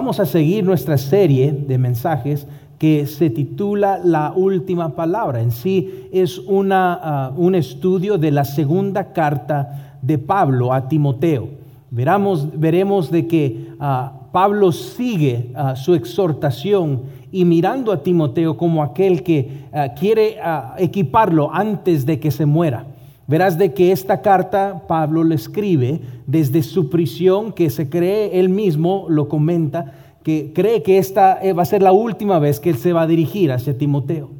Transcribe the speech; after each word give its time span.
Vamos 0.00 0.20
a 0.20 0.26
seguir 0.26 0.64
nuestra 0.64 0.96
serie 0.96 1.50
de 1.50 1.76
mensajes 1.76 2.46
que 2.78 3.04
se 3.08 3.30
titula 3.30 3.98
La 4.04 4.32
última 4.32 4.94
palabra. 4.94 5.40
En 5.40 5.50
sí 5.50 6.08
es 6.12 6.38
una, 6.38 7.32
uh, 7.36 7.42
un 7.42 7.56
estudio 7.56 8.16
de 8.16 8.30
la 8.30 8.44
segunda 8.44 9.12
carta 9.12 9.96
de 10.00 10.16
Pablo 10.16 10.72
a 10.72 10.86
Timoteo. 10.88 11.48
Veramos, 11.90 12.48
veremos 12.60 13.10
de 13.10 13.26
que 13.26 13.70
uh, 13.80 14.30
Pablo 14.30 14.70
sigue 14.70 15.52
uh, 15.56 15.74
su 15.74 15.96
exhortación 15.96 17.02
y 17.32 17.44
mirando 17.44 17.90
a 17.90 18.00
Timoteo 18.00 18.56
como 18.56 18.84
aquel 18.84 19.24
que 19.24 19.64
quiere 19.98 20.36
equiparlo 20.78 21.52
antes 21.52 22.06
de 22.06 22.20
que 22.20 22.30
se 22.30 22.46
muera. 22.46 22.86
Verás 23.28 23.58
de 23.58 23.74
que 23.74 23.92
esta 23.92 24.22
carta 24.22 24.84
Pablo 24.88 25.22
le 25.22 25.34
escribe 25.34 26.00
desde 26.26 26.62
su 26.62 26.88
prisión, 26.88 27.52
que 27.52 27.68
se 27.68 27.90
cree 27.90 28.40
él 28.40 28.48
mismo, 28.48 29.04
lo 29.10 29.28
comenta, 29.28 29.92
que 30.22 30.52
cree 30.54 30.82
que 30.82 30.96
esta 30.96 31.38
eh, 31.42 31.52
va 31.52 31.62
a 31.62 31.66
ser 31.66 31.82
la 31.82 31.92
última 31.92 32.38
vez 32.38 32.58
que 32.58 32.70
él 32.70 32.78
se 32.78 32.94
va 32.94 33.02
a 33.02 33.06
dirigir 33.06 33.52
hacia 33.52 33.76
Timoteo. 33.76 34.30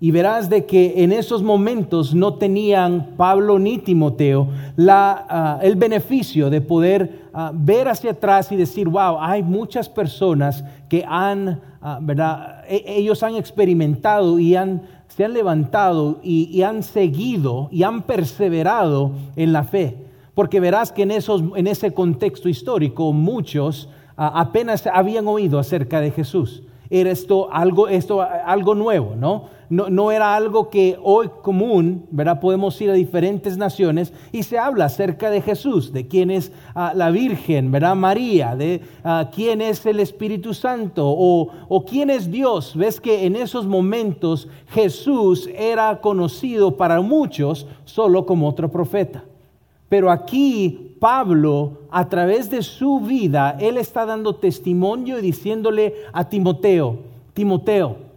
Y 0.00 0.12
verás 0.12 0.48
de 0.48 0.64
que 0.66 1.02
en 1.02 1.10
esos 1.10 1.42
momentos 1.42 2.14
no 2.14 2.34
tenían 2.34 3.14
Pablo 3.16 3.58
ni 3.58 3.78
Timoteo 3.78 4.46
ah, 4.86 5.58
el 5.60 5.74
beneficio 5.74 6.48
de 6.48 6.60
poder 6.60 7.28
ah, 7.34 7.50
ver 7.52 7.88
hacia 7.88 8.12
atrás 8.12 8.52
y 8.52 8.56
decir, 8.56 8.88
wow, 8.88 9.18
hay 9.18 9.42
muchas 9.42 9.88
personas 9.88 10.62
que 10.88 11.04
han, 11.04 11.60
ah, 11.82 11.98
¿verdad? 12.00 12.62
E, 12.68 12.84
ellos 12.86 13.24
han 13.24 13.34
experimentado 13.34 14.38
y 14.38 14.54
han 14.54 14.82
se 15.18 15.24
han 15.24 15.32
levantado 15.32 16.20
y, 16.22 16.62
han 16.62 16.84
seguido 16.84 17.68
y 17.72 17.82
han 17.82 18.02
perseverado 18.02 19.10
en 19.34 19.52
la 19.52 19.64
fe. 19.64 19.96
Porque 20.32 20.60
verás 20.60 20.92
que 20.92 21.02
en, 21.02 21.10
esos, 21.10 21.42
en 21.56 21.66
ese 21.66 21.92
contexto 21.92 22.48
histórico 22.48 23.12
muchos 23.12 23.88
apenas 24.14 24.86
habían 24.86 25.26
oído 25.26 25.58
acerca 25.58 26.00
de 26.00 26.12
Jesús. 26.12 26.62
Era 26.88 27.10
esto 27.10 27.52
algo, 27.52 27.88
esto 27.88 28.22
algo 28.22 28.76
nuevo, 28.76 29.16
¿no? 29.16 29.46
¿No? 29.70 30.10
era 30.10 30.34
algo 30.34 30.70
que 30.70 30.98
hoy 31.02 31.30
común, 31.42 32.06
¿verdad? 32.10 32.40
Podemos 32.40 32.80
ir 32.80 32.90
a 32.90 32.94
diferentes 32.94 33.56
naciones 33.56 34.12
y 34.32 34.42
se 34.42 34.58
habla 34.58 34.86
acerca 34.86 35.30
de 35.30 35.42
Jesús, 35.42 35.92
de 35.92 36.06
quién 36.06 36.30
es 36.30 36.52
ah, 36.74 36.92
la 36.94 37.10
Virgen, 37.10 37.70
¿verdad? 37.70 37.94
María, 37.94 38.56
de 38.56 38.80
ah, 39.04 39.30
quién 39.34 39.60
es 39.60 39.84
el 39.86 40.00
Espíritu 40.00 40.54
Santo 40.54 41.04
o, 41.06 41.48
o 41.68 41.84
quién 41.84 42.10
es 42.10 42.30
Dios. 42.30 42.74
Ves 42.76 43.00
que 43.00 43.26
en 43.26 43.36
esos 43.36 43.66
momentos 43.66 44.48
Jesús 44.68 45.48
era 45.54 46.00
conocido 46.00 46.76
para 46.76 47.00
muchos 47.00 47.66
solo 47.84 48.26
como 48.26 48.48
otro 48.48 48.70
profeta. 48.70 49.24
Pero 49.88 50.10
aquí 50.10 50.96
Pablo, 50.98 51.78
a 51.90 52.08
través 52.08 52.50
de 52.50 52.62
su 52.62 53.00
vida, 53.00 53.56
él 53.60 53.76
está 53.76 54.04
dando 54.04 54.34
testimonio 54.34 55.18
y 55.18 55.22
diciéndole 55.22 55.94
a 56.12 56.28
Timoteo, 56.28 56.98
Timoteo, 57.34 58.07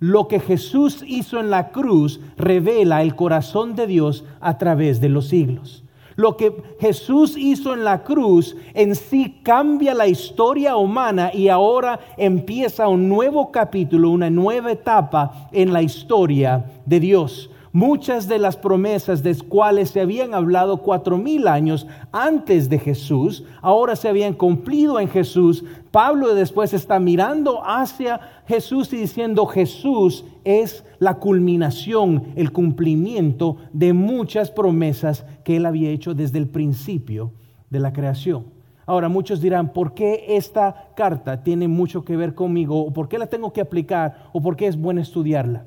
lo 0.00 0.28
que 0.28 0.40
Jesús 0.40 1.04
hizo 1.06 1.40
en 1.40 1.50
la 1.50 1.70
cruz 1.70 2.20
revela 2.36 3.02
el 3.02 3.14
corazón 3.16 3.74
de 3.74 3.86
Dios 3.86 4.24
a 4.40 4.58
través 4.58 5.00
de 5.00 5.08
los 5.08 5.28
siglos. 5.28 5.84
Lo 6.14 6.36
que 6.36 6.52
Jesús 6.80 7.36
hizo 7.36 7.74
en 7.74 7.84
la 7.84 8.02
cruz 8.02 8.56
en 8.74 8.96
sí 8.96 9.38
cambia 9.44 9.94
la 9.94 10.08
historia 10.08 10.76
humana 10.76 11.30
y 11.32 11.48
ahora 11.48 12.00
empieza 12.16 12.88
un 12.88 13.08
nuevo 13.08 13.52
capítulo, 13.52 14.10
una 14.10 14.28
nueva 14.28 14.72
etapa 14.72 15.48
en 15.52 15.72
la 15.72 15.80
historia 15.80 16.64
de 16.86 16.98
Dios. 16.98 17.50
Muchas 17.78 18.26
de 18.26 18.40
las 18.40 18.56
promesas 18.56 19.22
de 19.22 19.36
cuales 19.36 19.90
se 19.90 20.00
habían 20.00 20.34
hablado 20.34 20.78
cuatro 20.78 21.16
mil 21.16 21.46
años 21.46 21.86
antes 22.10 22.68
de 22.68 22.80
Jesús, 22.80 23.44
ahora 23.62 23.94
se 23.94 24.08
habían 24.08 24.34
cumplido 24.34 24.98
en 24.98 25.08
Jesús. 25.08 25.64
Pablo 25.92 26.34
después 26.34 26.74
está 26.74 26.98
mirando 26.98 27.64
hacia 27.64 28.42
Jesús 28.48 28.92
y 28.92 28.96
diciendo, 28.96 29.46
Jesús 29.46 30.24
es 30.42 30.84
la 30.98 31.20
culminación, 31.20 32.32
el 32.34 32.50
cumplimiento 32.50 33.58
de 33.72 33.92
muchas 33.92 34.50
promesas 34.50 35.24
que 35.44 35.58
él 35.58 35.64
había 35.64 35.90
hecho 35.90 36.14
desde 36.14 36.38
el 36.38 36.48
principio 36.48 37.30
de 37.70 37.78
la 37.78 37.92
creación. 37.92 38.46
Ahora 38.86 39.08
muchos 39.08 39.40
dirán, 39.40 39.72
¿por 39.72 39.94
qué 39.94 40.24
esta 40.30 40.88
carta 40.96 41.44
tiene 41.44 41.68
mucho 41.68 42.04
que 42.04 42.16
ver 42.16 42.34
conmigo? 42.34 42.84
¿O 42.84 42.92
por 42.92 43.08
qué 43.08 43.18
la 43.18 43.28
tengo 43.28 43.52
que 43.52 43.60
aplicar? 43.60 44.30
¿O 44.32 44.42
por 44.42 44.56
qué 44.56 44.66
es 44.66 44.76
bueno 44.76 45.00
estudiarla? 45.00 45.64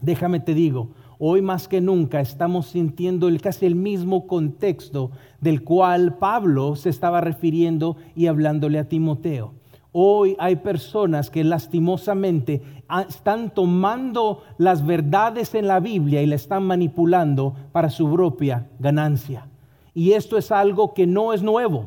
Déjame 0.00 0.40
te 0.40 0.52
digo, 0.52 0.90
hoy 1.18 1.42
más 1.42 1.68
que 1.68 1.80
nunca 1.80 2.20
estamos 2.20 2.68
sintiendo 2.68 3.28
el, 3.28 3.40
casi 3.40 3.66
el 3.66 3.74
mismo 3.74 4.26
contexto 4.26 5.10
del 5.40 5.62
cual 5.62 6.18
Pablo 6.18 6.76
se 6.76 6.90
estaba 6.90 7.20
refiriendo 7.20 7.96
y 8.14 8.26
hablándole 8.26 8.78
a 8.78 8.88
Timoteo. 8.88 9.54
Hoy 9.92 10.36
hay 10.38 10.56
personas 10.56 11.30
que 11.30 11.42
lastimosamente 11.42 12.60
están 13.08 13.54
tomando 13.54 14.42
las 14.58 14.84
verdades 14.84 15.54
en 15.54 15.66
la 15.66 15.80
Biblia 15.80 16.20
y 16.22 16.26
la 16.26 16.34
están 16.34 16.64
manipulando 16.64 17.54
para 17.72 17.88
su 17.88 18.12
propia 18.12 18.68
ganancia. 18.78 19.48
Y 19.94 20.12
esto 20.12 20.36
es 20.36 20.52
algo 20.52 20.92
que 20.92 21.06
no 21.06 21.32
es 21.32 21.42
nuevo, 21.42 21.86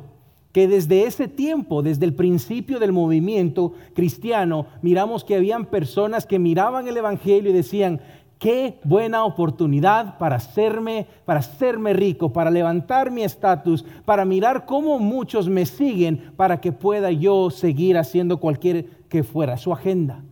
que 0.51 0.67
desde 0.67 1.03
ese 1.03 1.27
tiempo, 1.27 1.83
desde 1.83 2.05
el 2.05 2.15
principio 2.15 2.79
del 2.79 2.91
movimiento 2.91 3.73
cristiano, 3.93 4.65
miramos 4.81 5.23
que 5.23 5.35
habían 5.35 5.67
personas 5.67 6.25
que 6.25 6.39
miraban 6.39 6.87
el 6.87 6.97
Evangelio 6.97 7.51
y 7.51 7.53
decían, 7.53 8.01
Qué 8.39 8.79
buena 8.85 9.25
oportunidad 9.25 10.17
para 10.17 10.37
hacerme, 10.37 11.07
para 11.25 11.41
hacerme 11.41 11.91
rico, 11.91 12.31
para 12.31 12.49
levantar 12.49 13.11
mi 13.11 13.21
estatus, 13.21 13.83
para 14.05 14.23
mirar 14.23 14.65
cómo 14.65 14.97
muchos 14.97 15.49
me 15.49 15.65
siguen, 15.65 16.31
para 16.37 16.61
que 16.61 16.71
pueda 16.71 17.11
yo 17.11 17.49
seguir 17.49 17.97
haciendo 17.97 18.39
cualquier 18.39 18.85
que 19.09 19.23
fuera 19.23 19.57
su 19.57 19.73
agenda. 19.73 20.23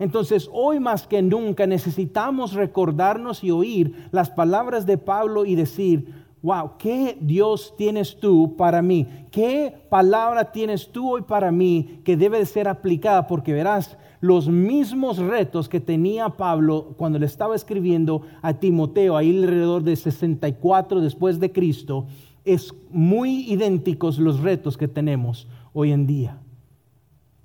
Entonces, 0.00 0.50
hoy 0.52 0.80
más 0.80 1.06
que 1.06 1.22
nunca 1.22 1.68
necesitamos 1.68 2.54
recordarnos 2.54 3.44
y 3.44 3.52
oír 3.52 4.08
las 4.10 4.30
palabras 4.30 4.84
de 4.84 4.98
Pablo 4.98 5.44
y 5.44 5.54
decir, 5.54 6.12
wow, 6.42 6.72
¿qué 6.76 7.16
Dios 7.20 7.74
tienes 7.76 8.18
tú 8.18 8.56
para 8.56 8.82
mí? 8.82 9.06
¿Qué 9.30 9.74
palabra 9.88 10.50
tienes 10.50 10.90
tú 10.90 11.12
hoy 11.12 11.22
para 11.22 11.52
mí 11.52 12.00
que 12.04 12.16
debe 12.16 12.38
de 12.38 12.46
ser 12.46 12.66
aplicada? 12.68 13.26
Porque 13.28 13.52
verás, 13.52 13.96
los 14.20 14.48
mismos 14.48 15.18
retos 15.18 15.68
que 15.68 15.80
tenía 15.80 16.30
Pablo 16.30 16.94
cuando 16.96 17.18
le 17.18 17.26
estaba 17.26 17.54
escribiendo 17.54 18.22
a 18.42 18.54
Timoteo, 18.54 19.16
ahí 19.16 19.36
alrededor 19.36 19.82
de 19.82 19.96
64 19.96 21.00
después 21.00 21.38
de 21.38 21.52
Cristo, 21.52 22.06
es 22.44 22.74
muy 22.90 23.50
idénticos 23.52 24.18
los 24.18 24.40
retos 24.40 24.76
que 24.76 24.88
tenemos 24.88 25.46
hoy 25.72 25.92
en 25.92 26.06
día. 26.06 26.38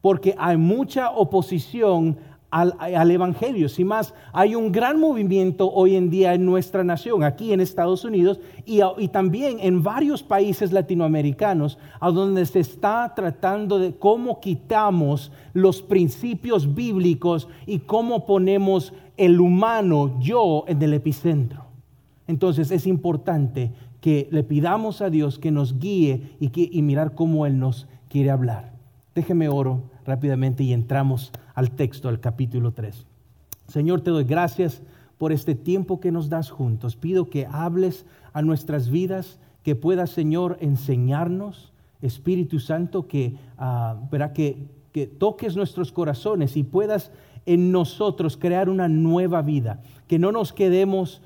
Porque 0.02 0.36
hay 0.38 0.58
mucha 0.58 1.12
oposición 1.12 2.18
al, 2.50 3.12
Evangelio. 3.12 3.68
Si 3.70 3.84
más, 3.84 4.14
hay 4.32 4.56
un 4.56 4.72
gran 4.72 5.00
movimiento 5.00 5.72
hoy 5.72 5.96
en 5.96 6.10
día 6.10 6.34
en 6.34 6.46
nuestra 6.46 6.84
nación, 6.84 7.24
aquí 7.24 7.52
en 7.52 7.60
Estados 7.60 8.06
Unidos 8.06 8.40
y, 8.66 8.80
y, 8.98 9.08
también 9.10 9.58
en 9.60 9.84
varios 9.84 10.24
países 10.24 10.72
latinoamericanos, 10.72 11.78
a 12.00 12.10
donde 12.12 12.46
se 12.46 12.60
está 12.60 13.14
tratando 13.16 13.80
de 13.80 13.96
cómo 13.96 14.40
quitamos 14.40 15.32
los 15.54 15.82
principios 15.82 16.74
bíblicos 16.74 17.48
y 17.66 17.80
cómo 17.80 18.26
ponemos 18.26 18.94
el 19.18 19.40
humano, 19.40 20.18
yo, 20.20 20.64
en 20.68 20.82
el 20.82 20.94
epicentro. 20.94 21.66
Entonces 22.28 22.72
es 22.72 22.88
importante 22.88 23.72
que 24.02 24.28
le 24.32 24.44
pidamos 24.44 25.02
a 25.02 25.10
Dios 25.10 25.40
que 25.40 25.52
nos 25.52 25.80
guíe 25.80 26.36
y, 26.40 26.50
que, 26.50 26.70
y 26.72 26.82
mirar 26.82 27.16
cómo 27.16 27.46
Él 27.46 27.60
nos 27.60 27.88
quiere 28.10 28.30
hablar. 28.30 28.74
Déjeme 29.16 29.50
oro 29.50 29.82
rápidamente 30.06 30.64
y 30.64 30.74
entramos 30.74 31.32
al 31.58 31.72
texto, 31.72 32.08
al 32.08 32.20
capítulo 32.20 32.72
3. 32.72 33.08
Señor, 33.68 34.02
te 34.02 34.12
doy 34.12 34.26
gracias 34.26 34.84
por 35.18 35.32
este 35.32 35.56
tiempo 35.56 36.00
que 36.00 36.12
nos 36.12 36.30
das 36.30 36.52
juntos. 36.52 36.96
Pido 36.96 37.32
que 37.32 37.48
hables 37.48 38.06
a 38.32 38.44
nuestras 38.44 38.92
vidas, 38.92 39.40
que 39.64 39.76
puedas, 39.76 40.12
Señor, 40.12 40.58
enseñarnos, 40.62 41.74
Espíritu 42.00 42.60
Santo, 42.60 43.08
que, 43.08 43.38
uh, 43.58 44.34
que, 44.36 44.68
que 44.92 45.08
toques 45.08 45.56
nuestros 45.56 45.92
corazones 45.92 46.56
y 46.58 46.64
puedas 46.64 47.12
en 47.48 47.72
nosotros 47.72 48.38
crear 48.38 48.70
una 48.70 48.88
nueva 48.88 49.42
vida, 49.42 49.82
que 50.08 50.20
no 50.20 50.32
nos 50.32 50.54
quedemos 50.54 51.24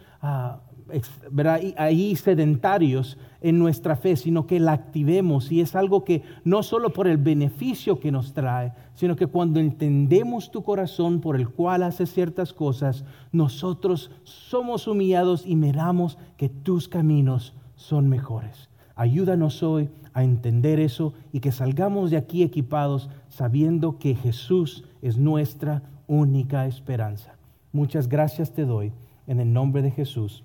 ah, 1.45 1.59
ahí 1.77 2.15
sedentarios 2.15 3.17
en 3.41 3.59
nuestra 3.59 3.95
fe, 3.95 4.15
sino 4.15 4.45
que 4.45 4.59
la 4.59 4.73
activemos. 4.73 5.51
Y 5.51 5.61
es 5.61 5.75
algo 5.75 6.03
que 6.03 6.23
no 6.43 6.63
solo 6.63 6.93
por 6.93 7.07
el 7.07 7.17
beneficio 7.17 7.99
que 7.99 8.11
nos 8.11 8.33
trae, 8.33 8.73
sino 8.93 9.15
que 9.15 9.27
cuando 9.27 9.59
entendemos 9.59 10.51
tu 10.51 10.63
corazón 10.63 11.21
por 11.21 11.35
el 11.35 11.49
cual 11.49 11.83
haces 11.83 12.13
ciertas 12.13 12.53
cosas, 12.53 13.03
nosotros 13.31 14.11
somos 14.23 14.88
humillados 14.88 15.45
y 15.45 15.55
miramos 15.55 16.17
que 16.38 16.49
tus 16.49 16.88
caminos 16.88 17.53
son 17.75 18.09
mejores. 18.09 18.69
Ayúdanos 18.95 19.63
hoy 19.63 19.89
a 20.13 20.23
entender 20.23 20.79
eso 20.79 21.13
y 21.31 21.39
que 21.39 21.51
salgamos 21.51 22.11
de 22.11 22.17
aquí 22.17 22.43
equipados 22.43 23.09
sabiendo 23.29 23.97
que 23.97 24.15
Jesús 24.15 24.83
es 25.01 25.17
nuestra 25.17 25.83
única 26.07 26.67
esperanza. 26.67 27.35
Muchas 27.71 28.09
gracias 28.09 28.51
te 28.51 28.65
doy 28.65 28.91
en 29.27 29.39
el 29.39 29.53
nombre 29.53 29.81
de 29.81 29.91
Jesús. 29.91 30.43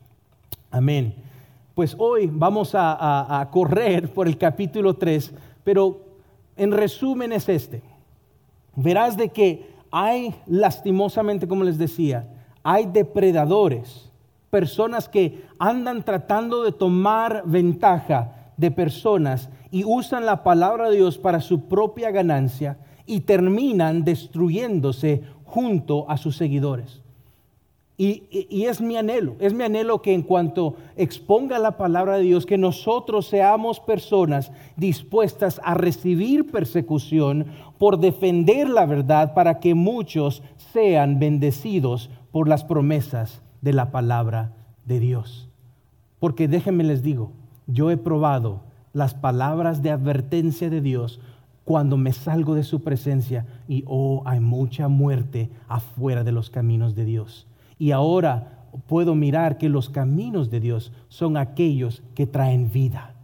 Amén. 0.71 1.15
Pues 1.75 1.95
hoy 1.99 2.31
vamos 2.33 2.71
a, 2.75 3.49
correr 3.53 4.13
por 4.13 4.27
el 4.27 4.39
capítulo 4.39 4.95
3, 4.95 5.33
pero 5.63 6.01
en 6.57 6.73
resumen 6.73 7.33
es 7.33 7.49
este. 7.49 7.83
Verás 8.75 9.17
de 9.17 9.29
que 9.29 9.71
hay 9.91 10.35
lastimosamente, 10.47 11.47
como 11.47 11.65
les 11.65 11.79
decía, 11.79 12.29
hay 12.63 12.87
depredadores, 12.87 14.11
personas 14.51 15.09
que 15.09 15.45
andan 15.59 16.03
tratando 16.03 16.65
de 16.65 16.73
tomar 16.73 17.43
ventaja 17.45 18.53
de 18.57 18.71
personas 18.71 19.51
y 19.71 19.85
usan 19.85 20.25
la 20.25 20.43
palabra 20.43 20.89
de 20.89 20.97
Dios 20.97 21.19
para 21.19 21.41
su 21.41 21.69
propia 21.69 22.11
ganancia 22.11 22.79
y 23.05 23.21
terminan 23.21 24.03
destruyéndose 24.03 25.23
junto 25.45 26.11
a 26.11 26.17
sus 26.17 26.37
seguidores. 26.37 27.03
Y, 27.99 28.65
es 28.67 28.83
mi 28.83 28.97
anhelo, 28.99 29.37
es 29.41 29.55
mi 29.55 29.65
anhelo 29.65 30.03
que 30.03 30.13
en 30.13 30.23
cuanto 30.23 30.77
exponga 30.97 31.59
la 31.59 31.79
palabra 31.79 32.19
de 32.19 32.25
Dios, 32.25 32.45
que 32.45 32.59
nosotros 32.59 33.27
seamos 33.27 33.81
personas 33.81 34.53
dispuestas 34.77 35.63
a 35.65 35.73
recibir 35.73 36.51
persecución 36.51 37.47
por 37.79 37.99
defender 37.99 38.69
la 38.69 38.85
verdad 38.85 39.33
para 39.33 39.61
que 39.61 39.75
muchos 39.75 40.43
sean 40.73 41.19
bendecidos 41.19 42.11
por 42.33 42.49
las 42.49 42.65
promesas 42.65 43.41
de 43.63 43.73
la 43.73 43.91
palabra 43.91 44.53
de 44.85 45.01
Dios. 45.01 45.49
Porque 46.19 46.49
déjenme 46.49 46.85
les 46.85 47.03
digo, 47.03 47.33
yo 47.67 47.91
he 47.91 47.97
probado 47.97 48.61
las 48.93 49.15
palabras 49.15 49.83
de 49.83 49.91
advertencia 49.91 50.69
de 50.69 50.83
Dios 50.83 51.19
cuando 51.65 51.97
me 51.97 52.13
salgo 52.13 52.55
de 52.55 52.63
su 52.63 52.83
presencia 52.83 53.47
y 53.67 53.85
oh, 53.87 54.23
hay 54.27 54.41
mucha 54.41 54.89
muerte 54.89 55.51
afuera 55.67 56.25
de 56.25 56.33
los 56.33 56.51
caminos 56.51 56.95
de 56.95 57.07
Dios. 57.07 57.47
Y 57.79 57.91
ahora 57.91 58.57
puedo 58.87 59.15
mirar 59.15 59.59
que 59.59 59.69
los 59.69 59.89
caminos 59.89 60.51
de 60.51 60.61
Dios 60.61 60.93
son 61.09 61.37
aquellos 61.37 62.03
que 62.15 62.27
traen 62.27 62.71
vida. 62.71 63.15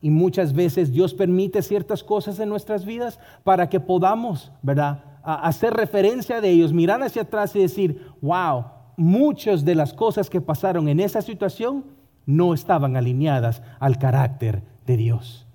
Y 0.00 0.10
muchas 0.10 0.52
veces 0.52 0.92
Dios 0.92 1.14
permite 1.14 1.62
ciertas 1.62 2.04
cosas 2.04 2.38
en 2.38 2.48
nuestras 2.48 2.84
vidas 2.84 3.18
para 3.42 3.68
que 3.68 3.80
podamos, 3.80 4.52
¿verdad? 4.62 5.04
hacer 5.22 5.74
referencia 5.74 6.40
de 6.40 6.48
ellos, 6.48 6.72
mirar 6.72 7.02
hacia 7.02 7.22
atrás 7.22 7.54
y 7.54 7.60
decir, 7.60 8.06
wow, 8.22 8.64
muchas 8.96 9.64
de 9.64 9.74
las 9.74 9.92
cosas 9.92 10.30
que 10.30 10.40
pasaron 10.40 10.88
en 10.88 11.00
esa 11.00 11.20
situación 11.20 11.84
no 12.24 12.54
estaban 12.54 12.96
alineadas 12.96 13.62
al 13.78 13.98
carácter 13.98 14.62
de 14.86 14.96
Dios. 14.96 15.46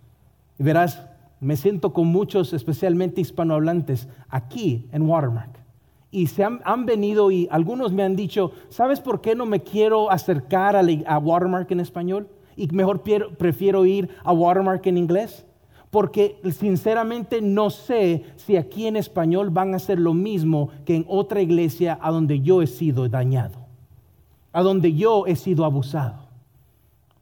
Y 0.60 0.64
verás, 0.64 1.08
me 1.40 1.56
siento 1.56 1.92
con 1.94 2.08
muchos, 2.08 2.54
especialmente 2.54 3.22
hispanohablantes, 3.22 4.08
aquí 4.30 4.88
en 4.92 5.04
Watermark 5.04 5.63
y 6.14 6.28
se 6.28 6.44
han, 6.44 6.86
venido 6.86 7.32
y 7.32 7.48
algunos 7.50 7.92
me 7.92 8.04
han 8.04 8.16
dicho, 8.16 8.52
¿sabes 8.70 9.02
por 9.02 9.20
qué 9.20 9.34
no 9.34 9.48
me 9.48 9.64
quiero 9.64 10.12
acercar 10.12 10.76
a, 10.76 11.18
Watermark 11.18 11.72
en 11.72 11.80
español? 11.80 12.30
Y 12.56 12.68
mejor 12.68 13.02
prefiero 13.02 13.84
ir 13.84 14.10
a 14.24 14.32
Watermark 14.32 14.86
en 14.86 15.00
inglés. 15.00 15.44
Porque 15.90 16.40
sinceramente 16.52 17.42
no 17.42 17.72
sé 17.72 18.26
si 18.36 18.58
aquí 18.58 18.86
en 18.86 18.96
español 18.96 19.50
van 19.50 19.74
a 19.74 19.78
hacer 19.78 20.00
lo 20.00 20.14
mismo 20.14 20.70
que 20.86 20.96
en 20.96 21.06
otra 21.08 21.42
iglesia 21.42 21.98
a 22.00 22.12
donde 22.12 22.42
yo 22.42 22.62
he 22.62 22.68
sido 22.68 23.10
dañado, 23.10 23.58
a 24.52 24.62
donde 24.62 24.94
yo 24.94 25.26
he 25.26 25.36
sido 25.36 25.66
abusado. 25.66 26.28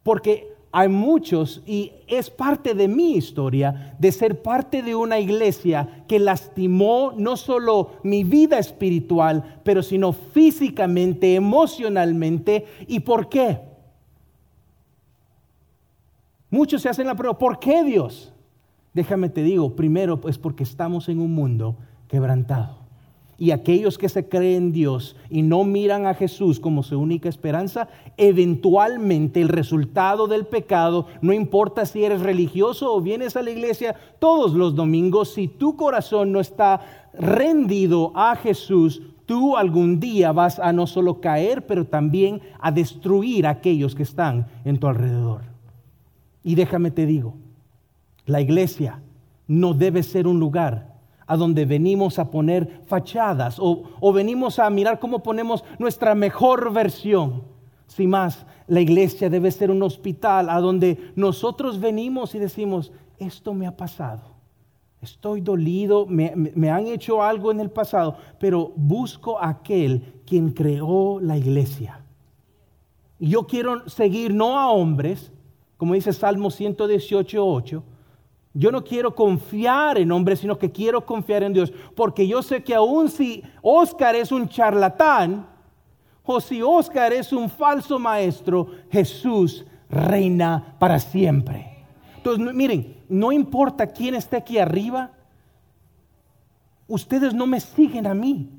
Porque 0.04 0.50
hay 0.73 0.88
muchos, 0.88 1.62
y 1.65 1.91
es 2.07 2.29
parte 2.29 2.73
de 2.73 2.88
mi 2.88 3.13
historia, 3.15 3.95
de 4.00 4.12
ser 4.12 4.41
parte 4.41 4.81
de 4.81 4.95
una 4.95 5.19
iglesia 5.19 6.06
que 6.07 6.18
lastimó 6.18 7.13
no 7.18 7.35
solo 7.35 7.91
mi 8.03 8.23
vida 8.23 8.57
espiritual, 8.57 9.59
pero 9.63 9.83
sino 9.83 10.13
físicamente, 10.13 11.35
emocionalmente. 11.35 12.65
¿Y 12.88 13.01
por 13.01 13.27
qué? 13.27 13.59
Muchos 16.50 16.81
se 16.81 16.89
hacen 16.89 17.07
la 17.07 17.15
pregunta, 17.15 17.39
¿por 17.39 17.59
qué 17.59 17.83
Dios? 17.83 18.33
Déjame 18.94 19.29
te 19.29 19.44
digo, 19.44 19.75
primero 19.75 20.19
pues 20.19 20.38
porque 20.38 20.63
estamos 20.63 21.09
en 21.09 21.19
un 21.19 21.33
mundo 21.33 21.77
quebrantado 22.07 22.81
y 23.42 23.50
aquellos 23.50 23.98
que 23.98 24.08
se 24.08 24.30
creen 24.30 24.72
Dios 24.72 25.16
y 25.28 25.42
no 25.42 25.64
miran 25.64 26.06
a 26.06 26.14
Jesús 26.14 26.60
como 26.60 26.84
su 26.84 27.00
única 27.00 27.28
esperanza, 27.28 27.88
eventualmente 28.16 29.42
el 29.42 29.48
resultado 29.48 30.28
del 30.28 30.46
pecado, 30.46 31.08
no 31.24 31.34
importa 31.34 31.88
si 31.88 32.04
eres 32.04 32.22
religioso 32.22 32.94
o 32.94 33.02
vienes 33.02 33.36
a 33.36 33.42
la 33.42 33.50
iglesia 33.50 33.96
todos 34.20 34.54
los 34.54 34.76
domingos, 34.76 35.34
si 35.34 35.48
tu 35.48 35.76
corazón 35.76 36.32
no 36.32 36.40
está 36.40 37.10
rendido 37.16 38.12
a 38.14 38.36
Jesús, 38.36 39.02
tú 39.26 39.58
algún 39.58 40.00
día 40.00 40.32
vas 40.32 40.60
a 40.60 40.72
no 40.72 40.86
solo 40.86 41.20
caer, 41.20 41.66
pero 41.66 41.88
también 41.88 42.44
a 42.60 42.72
destruir 42.72 43.48
a 43.48 43.50
aquellos 43.50 43.96
que 43.96 44.04
están 44.04 44.46
en 44.66 44.78
tu 44.78 44.86
alrededor. 44.86 45.42
Y 46.44 46.54
déjame 46.54 46.92
te 46.92 47.08
digo, 47.08 47.34
la 48.28 48.40
iglesia 48.40 49.02
no 49.48 49.74
debe 49.74 50.04
ser 50.04 50.28
un 50.28 50.40
lugar 50.40 50.91
a 51.31 51.38
donde 51.38 51.63
venimos 51.63 52.19
a 52.19 52.30
poner 52.30 52.81
fachadas 52.88 53.56
o, 53.57 54.12
venimos 54.12 54.60
a 54.60 54.69
mirar 54.69 55.00
cómo 55.00 55.24
ponemos 55.24 55.63
nuestra 55.80 56.13
mejor 56.13 56.74
versión. 56.74 57.44
Sin 57.88 58.10
más, 58.10 58.45
la 58.68 58.81
iglesia 58.81 59.30
debe 59.30 59.50
ser 59.50 59.72
un 59.72 59.81
hospital 59.81 60.50
a 60.50 60.60
donde 60.60 61.13
nosotros 61.16 61.80
venimos 61.80 62.36
y 62.36 62.39
decimos, 62.39 62.92
esto 63.18 63.54
me 63.54 63.66
ha 63.66 63.78
pasado. 63.78 64.24
Estoy 65.01 65.39
dolido, 65.39 66.06
me, 66.06 66.33
me, 66.36 66.69
han 66.69 66.88
hecho 66.88 67.24
algo 67.24 67.50
en 67.50 67.62
el 67.62 67.69
pasado, 67.69 68.18
pero 68.38 68.74
busco 68.75 69.39
a 69.39 69.48
aquel 69.48 70.22
quien 70.25 70.51
creó 70.51 71.22
la 71.22 71.38
iglesia. 71.38 72.01
Y 73.19 73.30
yo 73.30 73.47
quiero 73.47 73.88
seguir 73.88 74.33
no 74.33 74.59
a 74.59 74.69
hombres, 74.69 75.31
como 75.78 75.94
dice 75.94 76.11
Salmo 76.11 76.52
118, 76.52 77.47
8, 77.47 77.83
yo 78.54 78.72
no 78.72 78.84
quiero 78.84 79.16
confiar 79.16 79.98
en 79.98 80.12
hombres, 80.12 80.40
sino 80.40 80.58
que 80.58 80.72
quiero 80.72 81.06
confiar 81.06 81.44
en 81.44 81.54
Dios. 81.54 81.72
Porque 81.96 82.28
yo 82.28 82.44
sé 82.44 82.64
que 82.64 82.76
aun 82.76 83.10
si 83.10 83.44
Oscar 83.62 84.16
es 84.16 84.31
un 84.31 84.50
charlatán, 84.50 85.48
o 86.24 86.40
si 86.40 86.62
Oscar 86.62 87.14
es 87.14 87.34
un 87.34 87.50
falso 87.50 87.98
maestro, 87.98 88.68
Jesús 88.92 89.66
reina 89.90 90.76
para 90.80 91.00
siempre. 91.00 91.86
Entonces, 92.18 92.54
miren, 92.54 92.98
no 93.10 93.31
importa 93.31 93.88
quién 93.88 94.16
esté 94.16 94.38
aquí 94.38 94.58
arriba, 94.58 95.12
ustedes 96.88 97.34
no 97.34 97.48
me 97.48 97.60
siguen 97.60 98.06
a 98.06 98.14
mí. 98.14 98.50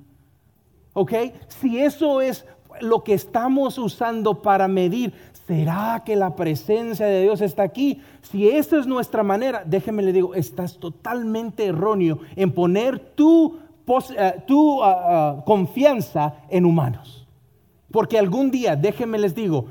¿Ok? 0.94 1.12
Si 1.48 1.78
eso 1.78 2.20
es 2.20 2.44
lo 2.80 3.04
que 3.04 3.14
estamos 3.14 3.78
usando 3.78 4.42
para 4.42 4.68
medir 4.68 5.14
¿será 5.52 6.02
que 6.02 6.16
la 6.16 6.34
presencia 6.34 7.04
de 7.04 7.24
Dios 7.24 7.42
está 7.42 7.62
aquí? 7.62 8.00
Si 8.22 8.48
esa 8.48 8.78
es 8.78 8.86
nuestra 8.86 9.22
manera, 9.22 9.62
déjeme 9.66 10.02
le 10.02 10.14
digo, 10.14 10.34
estás 10.34 10.78
totalmente 10.78 11.66
erróneo 11.66 12.20
en 12.36 12.52
poner 12.52 12.98
tu, 12.98 13.58
eh, 14.16 14.32
tu 14.46 14.82
ah, 14.82 15.02
ah, 15.04 15.42
confianza 15.44 16.36
en 16.48 16.64
humanos. 16.64 17.28
Porque 17.90 18.18
algún 18.18 18.50
día, 18.50 18.76
déjenme 18.76 19.18
les 19.18 19.34
digo, 19.34 19.66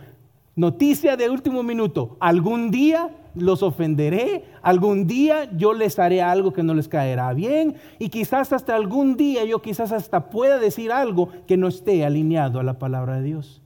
noticia 0.55 1.17
de 1.17 1.31
último 1.31 1.63
minuto, 1.63 2.15
algún 2.19 2.69
día 2.69 3.09
los 3.33 3.63
ofenderé, 3.63 4.45
algún 4.61 5.07
día 5.07 5.49
yo 5.57 5.73
les 5.73 5.97
haré 5.97 6.21
algo 6.21 6.53
que 6.53 6.61
no 6.61 6.75
les 6.75 6.87
caerá 6.87 7.33
bien 7.33 7.77
y 7.97 8.09
quizás 8.09 8.53
hasta 8.53 8.75
algún 8.75 9.17
día 9.17 9.45
yo 9.45 9.63
quizás 9.63 9.91
hasta 9.91 10.29
pueda 10.29 10.59
decir 10.59 10.91
algo 10.91 11.29
que 11.47 11.57
no 11.57 11.69
esté 11.69 12.05
alineado 12.05 12.59
a 12.59 12.63
la 12.63 12.77
palabra 12.77 13.15
de 13.15 13.23
Dios. 13.23 13.61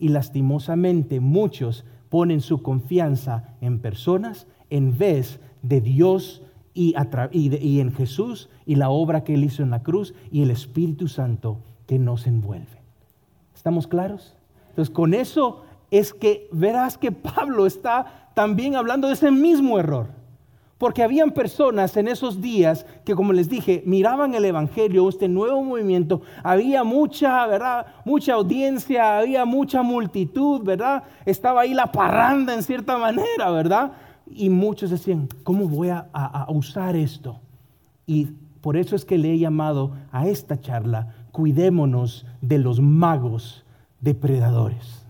Y 0.00 0.08
lastimosamente 0.08 1.20
muchos 1.20 1.84
ponen 2.08 2.40
su 2.40 2.62
confianza 2.62 3.54
en 3.60 3.78
personas 3.78 4.48
en 4.68 4.98
vez 4.98 5.40
de 5.62 5.80
Dios 5.80 6.42
y, 6.74 6.94
en 7.80 7.92
Jesús 7.92 8.48
y 8.66 8.76
la 8.76 8.90
obra 8.90 9.22
que 9.22 9.34
Él 9.34 9.44
hizo 9.44 9.62
en 9.62 9.70
la 9.70 9.82
cruz 9.82 10.14
y 10.30 10.42
el 10.42 10.50
Espíritu 10.50 11.08
Santo 11.08 11.58
que 11.86 11.98
nos 11.98 12.26
envuelve. 12.26 12.80
¿Estamos 13.54 13.86
claros? 13.86 14.36
Entonces 14.70 14.92
con 14.92 15.14
eso 15.14 15.64
es 15.90 16.14
que 16.14 16.48
verás 16.52 16.96
que 16.96 17.12
Pablo 17.12 17.66
está 17.66 18.30
también 18.34 18.76
hablando 18.76 19.08
de 19.08 19.14
ese 19.14 19.30
mismo 19.30 19.78
error. 19.78 20.19
Porque 20.80 21.02
habían 21.02 21.32
personas 21.32 21.94
en 21.98 22.08
esos 22.08 22.40
días 22.40 22.86
que, 23.04 23.14
como 23.14 23.34
les 23.34 23.50
dije, 23.50 23.82
miraban 23.84 24.34
el 24.34 24.46
Evangelio, 24.46 25.10
este 25.10 25.28
nuevo 25.28 25.62
movimiento. 25.62 26.22
Había 26.42 26.84
mucha, 26.84 27.46
¿verdad? 27.46 27.84
Mucha 28.06 28.32
audiencia, 28.32 29.18
había 29.18 29.44
mucha 29.44 29.82
multitud, 29.82 30.62
¿verdad? 30.62 31.02
Estaba 31.26 31.60
ahí 31.60 31.74
la 31.74 31.92
parranda 31.92 32.54
en 32.54 32.62
cierta 32.62 32.96
manera, 32.96 33.50
¿verdad? 33.50 33.92
Y 34.26 34.48
muchos 34.48 34.88
decían, 34.88 35.28
¿cómo 35.42 35.68
voy 35.68 35.90
a, 35.90 36.08
a 36.14 36.50
usar 36.50 36.96
esto? 36.96 37.40
Y 38.06 38.28
por 38.62 38.78
eso 38.78 38.96
es 38.96 39.04
que 39.04 39.18
le 39.18 39.34
he 39.34 39.38
llamado 39.38 39.92
a 40.10 40.28
esta 40.28 40.62
charla, 40.62 41.14
cuidémonos 41.30 42.24
de 42.40 42.56
los 42.56 42.80
magos 42.80 43.66
depredadores. 44.00 45.04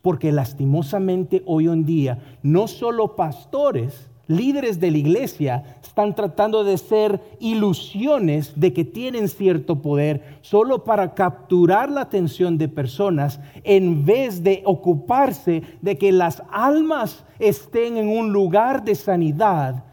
Porque 0.00 0.30
lastimosamente 0.30 1.42
hoy 1.44 1.66
en 1.66 1.84
día, 1.84 2.22
no 2.44 2.68
solo 2.68 3.16
pastores, 3.16 4.09
líderes 4.30 4.78
de 4.78 4.92
la 4.92 4.98
iglesia 4.98 5.64
están 5.82 6.14
tratando 6.14 6.62
de 6.62 6.78
ser 6.78 7.20
ilusiones 7.40 8.52
de 8.54 8.72
que 8.72 8.84
tienen 8.84 9.28
cierto 9.28 9.82
poder 9.82 10.38
solo 10.40 10.84
para 10.84 11.14
capturar 11.14 11.90
la 11.90 12.02
atención 12.02 12.56
de 12.56 12.68
personas 12.68 13.40
en 13.64 14.04
vez 14.04 14.44
de 14.44 14.62
ocuparse 14.64 15.62
de 15.82 15.98
que 15.98 16.12
las 16.12 16.44
almas 16.52 17.24
estén 17.40 17.96
en 17.96 18.08
un 18.08 18.32
lugar 18.32 18.84
de 18.84 18.94
sanidad 18.94 19.84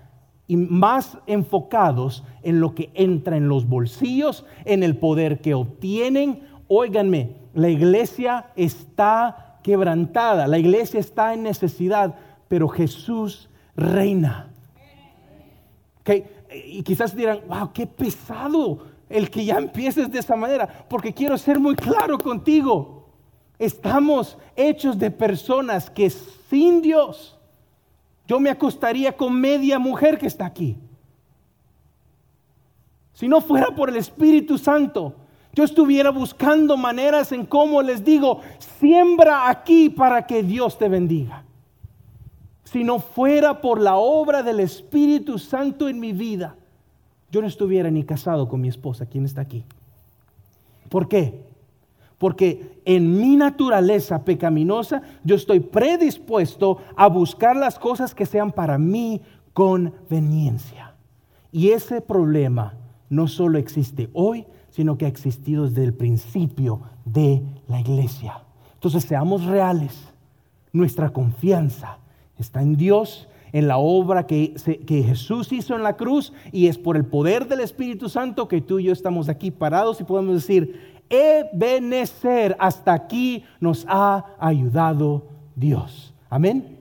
y 0.45 0.55
más 0.55 1.17
enfocados 1.25 2.23
en 2.43 2.59
lo 2.59 2.75
que 2.75 2.91
entra 2.93 3.37
en 3.37 3.49
los 3.49 3.67
bolsillos, 3.67 4.45
en 4.65 4.83
el 4.83 4.97
poder 4.97 5.41
que 5.41 5.55
obtienen. 5.55 6.41
Óiganme, 6.67 7.31
la 7.55 7.69
iglesia 7.69 8.51
está 8.55 9.57
quebrantada, 9.63 10.45
la 10.45 10.59
iglesia 10.59 10.99
está 10.99 11.33
en 11.33 11.41
necesidad, 11.41 12.15
pero 12.47 12.69
Jesús 12.69 13.49
reina. 13.77 14.49
Y 16.65 16.81
quizás 16.83 17.15
dirán, 17.15 17.41
wow, 17.47 17.71
qué 17.71 17.85
pesado 17.85 18.79
el 19.09 19.29
que 19.29 19.45
ya 19.45 19.57
empieces 19.57 20.11
de 20.11 20.19
esa 20.19 20.35
manera, 20.35 20.85
porque 20.89 21.13
quiero 21.13 21.37
ser 21.37 21.59
muy 21.59 21.75
claro 21.75 22.17
contigo. 22.17 23.07
Estamos 23.59 24.37
hechos 24.55 24.97
de 24.97 25.11
personas 25.11 25.89
que 25.89 26.09
sin 26.09 26.81
Dios, 26.81 27.37
yo 28.27 28.39
me 28.39 28.49
acostaría 28.49 29.15
con 29.15 29.39
media 29.39 29.79
mujer 29.79 30.17
que 30.17 30.27
está 30.27 30.45
aquí. 30.45 30.77
Si 33.13 33.27
no 33.27 33.41
fuera 33.41 33.73
por 33.73 33.89
el 33.89 33.95
Espíritu 33.95 34.57
Santo, 34.57 35.15
yo 35.53 35.63
estuviera 35.63 36.11
buscando 36.11 36.77
maneras 36.77 37.31
en 37.31 37.45
cómo 37.45 37.81
les 37.81 38.03
digo, 38.03 38.41
siembra 38.79 39.49
aquí 39.49 39.89
para 39.89 40.27
que 40.27 40.43
Dios 40.43 40.77
te 40.77 40.87
bendiga 40.87 41.46
si 42.71 42.83
no 42.83 42.99
fuera 42.99 43.61
por 43.61 43.79
la 43.79 43.95
obra 43.95 44.43
del 44.43 44.59
Espíritu 44.59 45.39
Santo 45.39 45.87
en 45.87 46.01
mi 46.01 46.11
vida, 46.11 46.55
yo 47.31 47.41
no 47.41 47.47
estuviera 47.47 47.89
ni 47.89 48.03
casado 48.03 48.49
con 48.49 48.59
mi 48.59 48.67
esposa, 48.67 49.05
¿quién 49.05 49.23
está 49.23 49.39
aquí? 49.39 49.63
¿Por 50.89 51.07
qué? 51.07 51.45
Porque 52.17 52.81
en 52.83 53.19
mi 53.19 53.37
naturaleza 53.37 54.25
pecaminosa 54.25 55.01
yo 55.23 55.35
estoy 55.35 55.61
predispuesto 55.61 56.79
a 56.97 57.07
buscar 57.07 57.55
las 57.55 57.79
cosas 57.79 58.13
que 58.13 58.25
sean 58.25 58.51
para 58.51 58.77
mí 58.77 59.21
conveniencia. 59.53 60.93
Y 61.53 61.69
ese 61.69 62.01
problema 62.01 62.73
no 63.09 63.29
solo 63.29 63.59
existe 63.59 64.09
hoy, 64.11 64.45
sino 64.71 64.97
que 64.97 65.05
ha 65.05 65.09
existido 65.09 65.69
desde 65.69 65.85
el 65.85 65.93
principio 65.93 66.81
de 67.05 67.41
la 67.69 67.79
iglesia. 67.79 68.41
Entonces 68.73 69.05
seamos 69.05 69.45
reales, 69.45 69.93
nuestra 70.73 71.11
confianza 71.11 71.99
Está 72.39 72.61
en 72.61 72.75
Dios, 72.75 73.27
en 73.51 73.67
la 73.67 73.77
obra 73.77 74.27
que, 74.27 74.53
Jesús 74.87 75.51
hizo 75.51 75.75
en 75.75 75.83
la 75.83 75.97
cruz 75.97 76.33
y 76.51 76.67
es 76.67 76.77
por 76.77 76.95
el 76.95 77.05
poder 77.05 77.47
del 77.47 77.61
Espíritu 77.61 78.09
Santo 78.09 78.47
que 78.47 78.61
tú 78.61 78.79
y 78.79 78.85
yo 78.85 78.93
estamos 78.93 79.29
aquí 79.29 79.51
parados 79.51 79.99
y 80.01 80.03
podemos 80.03 80.35
decir, 80.35 80.97
Ebenecer, 81.09 82.55
hasta 82.59 82.93
aquí 82.93 83.43
nos 83.59 83.85
ha 83.87 84.25
ayudado 84.39 85.25
Dios. 85.55 86.13
Amén. 86.29 86.77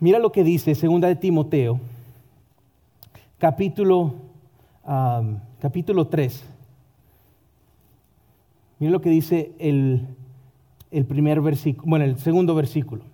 Mira 0.00 0.18
lo 0.18 0.32
que 0.32 0.42
dice 0.42 0.74
segunda 0.74 1.08
de 1.08 1.16
Timoteo, 1.16 1.78
capítulo, 3.38 4.14
capítulo 5.60 6.06
3. 6.06 6.44
Mira 8.78 8.92
lo 8.92 9.00
que 9.00 9.10
dice 9.10 9.52
el, 9.58 10.06
el 10.90 11.04
primer 11.06 11.40
versículo, 11.40 11.88
bueno, 11.88 12.04
el 12.04 12.18
segundo 12.18 12.54
versículo. 12.54 13.04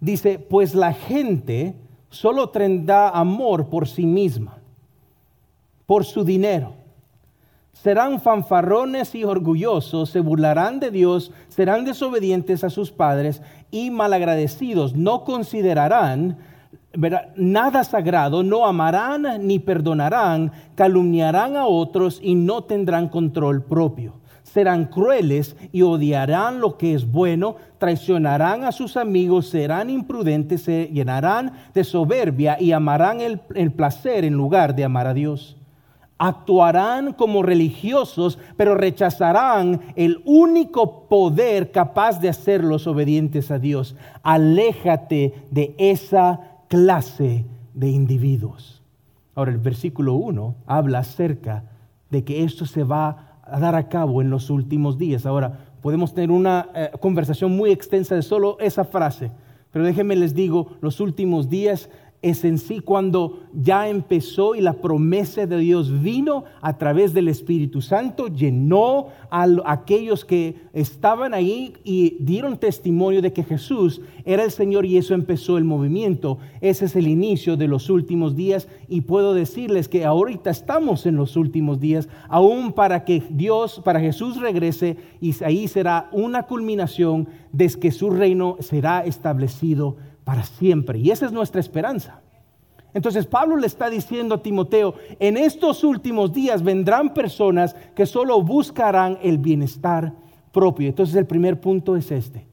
Dice, 0.00 0.38
pues 0.38 0.74
la 0.74 0.94
gente 0.94 1.74
solo 2.08 2.48
tendrá 2.48 3.10
amor 3.10 3.68
por 3.68 3.86
sí 3.86 4.06
misma, 4.06 4.58
por 5.86 6.04
su 6.04 6.24
dinero. 6.24 6.72
Serán 7.72 8.20
fanfarrones 8.20 9.14
y 9.14 9.24
orgullosos, 9.24 10.10
se 10.10 10.20
burlarán 10.20 10.80
de 10.80 10.90
Dios, 10.90 11.32
serán 11.48 11.84
desobedientes 11.84 12.64
a 12.64 12.70
sus 12.70 12.90
padres 12.90 13.42
y 13.70 13.90
malagradecidos. 13.90 14.94
No 14.94 15.24
considerarán 15.24 16.38
nada 17.36 17.84
sagrado, 17.84 18.42
no 18.42 18.66
amarán 18.66 19.46
ni 19.46 19.58
perdonarán, 19.58 20.52
calumniarán 20.74 21.56
a 21.56 21.66
otros 21.66 22.20
y 22.22 22.34
no 22.34 22.64
tendrán 22.64 23.08
control 23.08 23.62
propio 23.62 24.20
serán 24.52 24.86
crueles 24.86 25.56
y 25.72 25.82
odiarán 25.82 26.60
lo 26.60 26.76
que 26.76 26.94
es 26.94 27.10
bueno, 27.10 27.56
traicionarán 27.78 28.64
a 28.64 28.72
sus 28.72 28.96
amigos, 28.96 29.48
serán 29.48 29.90
imprudentes, 29.90 30.62
se 30.62 30.88
llenarán 30.88 31.52
de 31.72 31.84
soberbia 31.84 32.60
y 32.60 32.72
amarán 32.72 33.20
el, 33.20 33.38
placer 33.72 34.24
en 34.24 34.34
lugar 34.34 34.74
de 34.74 34.84
amar 34.84 35.06
a 35.06 35.14
Dios. 35.14 35.56
Actuarán 36.18 37.14
como 37.14 37.42
religiosos, 37.42 38.38
pero 38.56 38.74
rechazarán 38.74 39.80
el 39.96 40.20
único 40.24 41.08
poder 41.08 41.70
capaz 41.70 42.20
de 42.20 42.28
hacerlos 42.28 42.86
obedientes 42.86 43.50
a 43.50 43.58
Dios. 43.58 43.96
Aléjate 44.22 45.46
de 45.50 45.74
esa 45.78 46.40
clase 46.68 47.46
de 47.72 47.88
individuos. 47.88 48.82
Ahora 49.34 49.52
el 49.52 49.58
versículo 49.58 50.14
1 50.14 50.56
habla 50.66 50.98
acerca 50.98 51.64
de 52.10 52.24
que 52.24 52.44
esto 52.44 52.66
se 52.66 52.82
va 52.82 53.08
a 53.08 53.29
dar 53.58 53.74
a 53.74 53.88
cabo 53.88 54.20
en 54.22 54.30
los 54.30 54.50
últimos 54.50 54.98
días. 54.98 55.26
Ahora, 55.26 55.58
podemos 55.80 56.14
tener 56.14 56.30
una 56.30 56.68
eh, 56.74 56.90
conversación 57.00 57.56
muy 57.56 57.70
extensa 57.70 58.14
de 58.14 58.22
solo 58.22 58.56
esa 58.60 58.84
frase, 58.84 59.30
pero 59.72 59.84
déjenme 59.84 60.16
les 60.16 60.34
digo, 60.34 60.68
los 60.80 61.00
últimos 61.00 61.48
días 61.48 61.90
es 62.22 62.44
en 62.44 62.58
sí 62.58 62.80
cuando 62.80 63.40
ya 63.54 63.88
empezó 63.88 64.54
y 64.54 64.60
la 64.60 64.74
promesa 64.74 65.46
de 65.46 65.56
Dios 65.58 66.02
vino 66.02 66.44
a 66.60 66.76
través 66.76 67.14
del 67.14 67.28
Espíritu 67.28 67.80
Santo, 67.80 68.28
llenó 68.28 69.06
a 69.30 69.46
aquellos 69.64 70.26
que 70.26 70.56
estaban 70.74 71.32
ahí 71.32 71.72
y 71.82 72.18
dieron 72.20 72.58
testimonio 72.58 73.22
de 73.22 73.32
que 73.32 73.42
Jesús 73.42 74.02
era 74.26 74.44
el 74.44 74.50
Señor 74.50 74.84
y 74.84 74.98
eso 74.98 75.14
empezó 75.14 75.56
el 75.56 75.64
movimiento. 75.64 76.36
Ese 76.60 76.84
es 76.84 76.96
el 76.96 77.08
inicio 77.08 77.56
de 77.56 77.68
los 77.68 77.88
últimos 77.88 78.36
días 78.36 78.68
y 78.86 79.00
puedo 79.00 79.32
decirles 79.32 79.88
que 79.88 80.04
ahorita 80.04 80.50
estamos 80.50 81.06
en 81.06 81.16
los 81.16 81.36
últimos 81.36 81.80
días, 81.80 82.08
aún 82.28 82.72
para 82.72 83.04
que 83.04 83.22
Dios, 83.30 83.80
para 83.82 83.98
Jesús 83.98 84.38
regrese 84.38 84.98
y 85.22 85.34
ahí 85.42 85.68
será 85.68 86.10
una 86.12 86.42
culminación 86.42 87.28
de 87.52 87.70
que 87.80 87.92
su 87.92 88.10
reino 88.10 88.56
será 88.60 89.04
establecido 89.04 89.96
para 90.24 90.42
siempre. 90.44 90.98
Y 90.98 91.10
esa 91.10 91.26
es 91.26 91.32
nuestra 91.32 91.60
esperanza. 91.60 92.20
Entonces 92.92 93.26
Pablo 93.26 93.56
le 93.56 93.66
está 93.66 93.88
diciendo 93.88 94.34
a 94.34 94.42
Timoteo, 94.42 94.94
en 95.18 95.36
estos 95.36 95.84
últimos 95.84 96.32
días 96.32 96.62
vendrán 96.62 97.14
personas 97.14 97.74
que 97.94 98.06
solo 98.06 98.42
buscarán 98.42 99.18
el 99.22 99.38
bienestar 99.38 100.12
propio. 100.52 100.88
Entonces 100.88 101.14
el 101.14 101.26
primer 101.26 101.60
punto 101.60 101.96
es 101.96 102.10
este. 102.10 102.46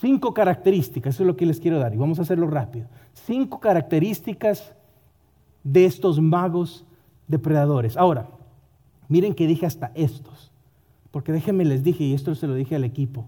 Cinco 0.00 0.32
características, 0.32 1.14
eso 1.14 1.22
es 1.22 1.26
lo 1.26 1.36
que 1.36 1.46
les 1.46 1.60
quiero 1.60 1.78
dar 1.78 1.92
y 1.94 1.98
vamos 1.98 2.18
a 2.18 2.22
hacerlo 2.22 2.48
rápido. 2.48 2.86
Cinco 3.12 3.60
características 3.60 4.74
de 5.62 5.84
estos 5.84 6.20
magos 6.20 6.86
depredadores. 7.28 7.96
Ahora, 7.96 8.28
miren 9.08 9.34
que 9.34 9.46
dije 9.46 9.66
hasta 9.66 9.92
estos, 9.94 10.50
porque 11.10 11.30
déjenme 11.30 11.64
les 11.64 11.84
dije, 11.84 12.04
y 12.04 12.14
esto 12.14 12.34
se 12.34 12.46
lo 12.46 12.54
dije 12.54 12.74
al 12.74 12.84
equipo, 12.84 13.26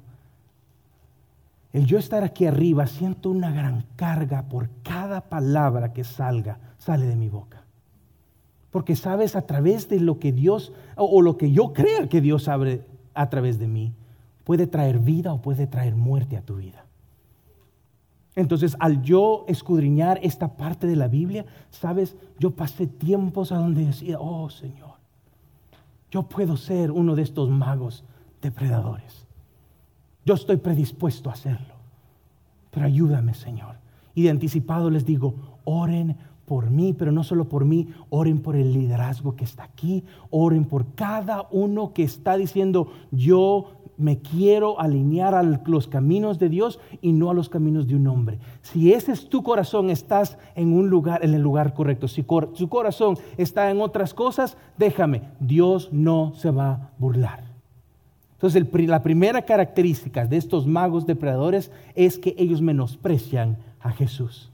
el 1.75 1.87
yo 1.87 1.99
estar 1.99 2.23
aquí 2.23 2.47
arriba, 2.47 2.87
siento 2.87 3.31
una 3.31 3.51
gran 3.51 3.85
carga 3.97 4.45
por 4.49 4.71
cada 4.85 5.23
palabra 5.23 5.93
que 5.93 6.05
salga, 6.05 6.61
sale 6.79 7.05
de 7.05 7.17
mi 7.17 7.29
boca. 7.29 7.65
Porque 8.71 8.95
sabes, 8.95 9.35
a 9.35 9.43
través 9.43 9.89
de 9.89 9.99
lo 9.99 10.21
que 10.21 10.31
Dios, 10.31 10.73
o, 10.95 11.21
lo 11.21 11.37
que 11.37 11.51
yo 11.51 11.73
crea 11.73 12.09
que 12.09 12.21
Dios 12.21 12.47
abre 12.47 12.87
a 13.13 13.29
través 13.29 13.59
de 13.59 13.67
mí, 13.67 13.93
puede 14.45 14.69
traer 14.69 15.01
vida 15.01 15.33
o 15.33 15.43
puede 15.43 15.67
traer 15.67 15.97
muerte 15.97 16.37
a 16.37 16.43
tu 16.43 16.55
vida. 16.55 16.87
Entonces, 18.37 18.77
al 18.79 19.03
yo 19.03 19.45
escudriñar 19.49 20.21
esta 20.23 20.57
parte 20.57 20.87
de 20.87 20.95
la 20.95 21.09
Biblia, 21.09 21.45
sabes, 21.71 22.15
yo 22.39 22.53
pasé 22.53 22.87
tiempos 22.87 23.51
a 23.51 23.57
donde 23.57 23.87
decía, 23.87 24.21
oh 24.21 24.49
Señor, 24.49 24.95
yo 26.13 26.23
puedo 26.23 26.57
ser 26.57 26.93
uno 26.93 27.17
de 27.17 27.23
estos 27.23 27.51
magos 27.51 28.05
depredadores. 28.41 29.24
Yo 30.25 30.35
estoy 30.35 30.57
predispuesto 30.57 31.31
a 31.31 31.35
hacerlo. 31.35 31.75
Pero 32.71 32.87
ayúdame, 32.87 33.35
Señor. 33.35 33.77
Y 34.15 34.23
de 34.25 34.31
anticipado 34.31 34.91
les 34.91 35.05
digo, 35.05 35.35
oren 35.65 36.17
por 36.47 36.71
mí, 36.71 36.93
pero 36.93 37.13
no 37.13 37.25
solo 37.25 37.49
por 37.49 37.65
mí, 37.65 37.89
oren 38.11 38.41
por 38.41 38.57
el 38.57 38.73
liderazgo 38.73 39.37
que 39.37 39.45
está 39.45 39.65
aquí, 39.65 40.05
oren 40.31 40.65
por 40.65 40.95
cada 40.95 41.47
uno 41.51 41.93
que 41.93 42.03
está 42.03 42.37
diciendo, 42.37 42.89
yo 43.11 43.73
me 43.97 44.19
quiero 44.19 44.81
alinear 44.81 45.35
a 45.35 45.43
los 45.43 45.87
caminos 45.87 46.39
de 46.39 46.49
Dios 46.49 46.81
y 47.01 47.13
no 47.13 47.31
a 47.31 47.35
los 47.35 47.49
caminos 47.49 47.87
de 47.87 47.95
un 47.97 48.07
hombre. 48.09 48.39
Si 48.63 48.93
ese 48.93 49.13
es 49.13 49.29
tu 49.29 49.43
corazón, 49.43 49.89
estás 49.89 50.37
en 50.57 50.73
un 50.73 50.91
lugar, 50.91 51.25
en 51.25 51.35
el 51.35 51.43
lugar 51.43 51.75
correcto. 51.75 52.09
Si 52.09 52.23
tu 52.23 52.69
corazón 52.69 53.17
está 53.37 53.71
en 53.71 53.81
otras 53.81 54.13
cosas, 54.13 54.57
déjame, 54.77 55.23
Dios 55.39 55.91
no 55.93 56.35
se 56.35 56.51
va 56.51 56.71
a 56.71 56.91
burlar. 56.99 57.54
Entonces, 58.35 58.67
la 58.87 59.03
primera 59.03 59.43
característica 59.43 60.27
de 60.27 60.37
estos 60.37 60.67
magos 60.67 61.07
depredadores 61.07 61.71
es 61.95 62.19
que 62.19 62.35
ellos 62.37 62.61
menosprecian 62.61 63.57
a 63.81 63.91
Jesús. 63.91 64.51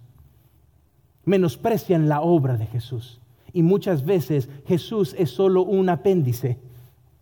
Menosprecian 1.25 2.08
la 2.08 2.20
obra 2.20 2.56
de 2.56 2.66
Jesús. 2.66 3.20
Y 3.52 3.62
muchas 3.62 4.04
veces 4.04 4.49
Jesús 4.66 5.14
es 5.18 5.30
solo 5.30 5.62
un 5.62 5.88
apéndice 5.88 6.58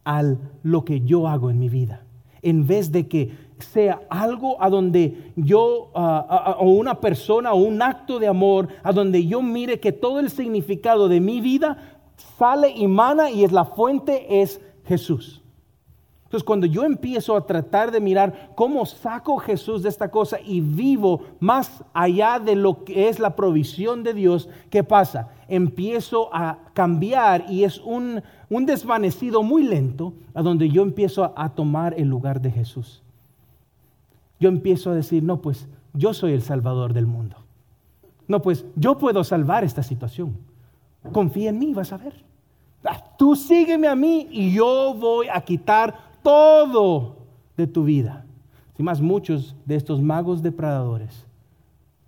a 0.05 0.23
lo 0.63 0.85
que 0.85 1.01
yo 1.01 1.27
hago 1.27 1.51
en 1.51 1.59
mi 1.59 1.69
vida 1.69 2.03
en 2.43 2.67
vez 2.67 2.93
de 2.93 3.09
que 3.09 3.37
sea 3.59 4.01
algo 4.09 4.63
a 4.63 4.71
donde 4.71 5.33
yo, 5.37 5.91
o 5.93 6.71
una 6.71 7.01
persona, 7.01 7.53
o 7.53 7.57
un 7.57 7.83
acto 7.83 8.19
de 8.19 8.29
amor, 8.29 8.69
a 8.83 8.93
donde 8.93 9.27
yo 9.27 9.43
mire 9.43 9.81
que 9.81 9.93
todo 9.93 10.21
el 10.21 10.31
significado 10.31 11.09
de 11.09 11.21
mi 11.21 11.41
vida 11.41 12.01
sale 12.39 12.71
y 12.71 12.87
mana 12.87 13.31
y 13.31 13.45
es 13.45 13.53
la 13.53 13.65
fuente, 13.65 14.41
es 14.43 14.61
Jesús. 14.85 15.43
Entonces, 16.29 16.45
cuando 16.45 16.67
yo 16.67 16.85
empiezo 16.85 17.35
a 17.35 17.47
tratar 17.47 17.91
de 17.91 18.03
mirar 18.03 18.51
cómo 18.55 18.85
saco 18.85 19.39
Jesús 19.39 19.83
de 19.83 19.89
esta 19.89 20.11
cosa 20.11 20.39
y 20.45 20.61
vivo 20.61 21.23
más 21.41 21.83
allá 21.95 22.39
de 22.39 22.55
lo 22.55 22.85
que 22.85 23.09
es 23.09 23.19
la 23.19 23.35
provisión 23.35 24.03
de 24.03 24.13
Dios, 24.13 24.47
¿qué 24.69 24.85
pasa? 24.85 25.31
Empiezo 25.49 26.29
a 26.35 26.59
cambiar 26.75 27.51
y 27.51 27.65
es 27.65 27.79
un, 27.79 28.23
desvanecido 28.51 29.43
muy 29.43 29.63
lento 29.63 30.13
a 30.35 30.43
donde 30.43 30.69
yo 30.69 30.83
empiezo 30.83 31.33
a, 31.35 31.49
tomar 31.55 31.95
el 31.97 32.09
lugar 32.09 32.43
de 32.43 32.51
Jesús. 32.51 33.03
Yo 34.39 34.51
empiezo 34.51 34.91
a 34.91 34.95
decir, 34.95 35.23
no, 35.23 35.41
pues 35.41 35.67
yo 35.95 36.13
soy 36.13 36.35
el 36.35 36.43
salvador 36.43 36.93
del 36.93 37.07
mundo. 37.07 37.37
No, 38.27 38.43
pues 38.43 38.67
yo 38.77 38.99
puedo 38.99 39.25
salvar 39.25 39.65
esta 39.65 39.83
situación. 39.83 40.37
Confía 41.11 41.49
en 41.49 41.59
mí, 41.59 41.73
vas 41.73 41.91
a 41.95 41.97
ver. 41.97 42.23
Ah, 42.85 43.03
tú 43.17 43.35
sígueme 43.35 43.89
a 43.89 43.97
mí 43.97 44.29
y 44.31 44.53
yo 44.53 44.95
voy 44.95 45.29
a 45.33 45.41
quitar 45.41 46.08
todo 46.29 47.17
de 47.57 47.67
tu 47.67 47.85
vida. 47.85 48.27
Si 48.77 48.83
más 48.83 49.01
muchos 49.01 49.57
de 49.65 49.77
estos 49.77 50.03
magos 50.03 50.43
depredadores 50.43 51.25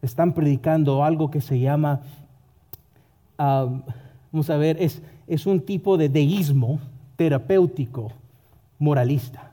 están 0.03 0.35
predicando 0.35 1.03
algo 1.03 1.31
que 1.31 1.41
se 1.41 1.59
llama, 1.59 2.03
vamos 3.39 4.51
a 4.51 4.59
ver, 4.59 4.77
es, 4.79 5.01
es 5.27 5.47
un 5.47 5.59
tipo 5.59 5.97
de 5.97 6.11
deísmo 6.11 6.81
terapéutico 7.17 8.13
moralista. 8.79 9.53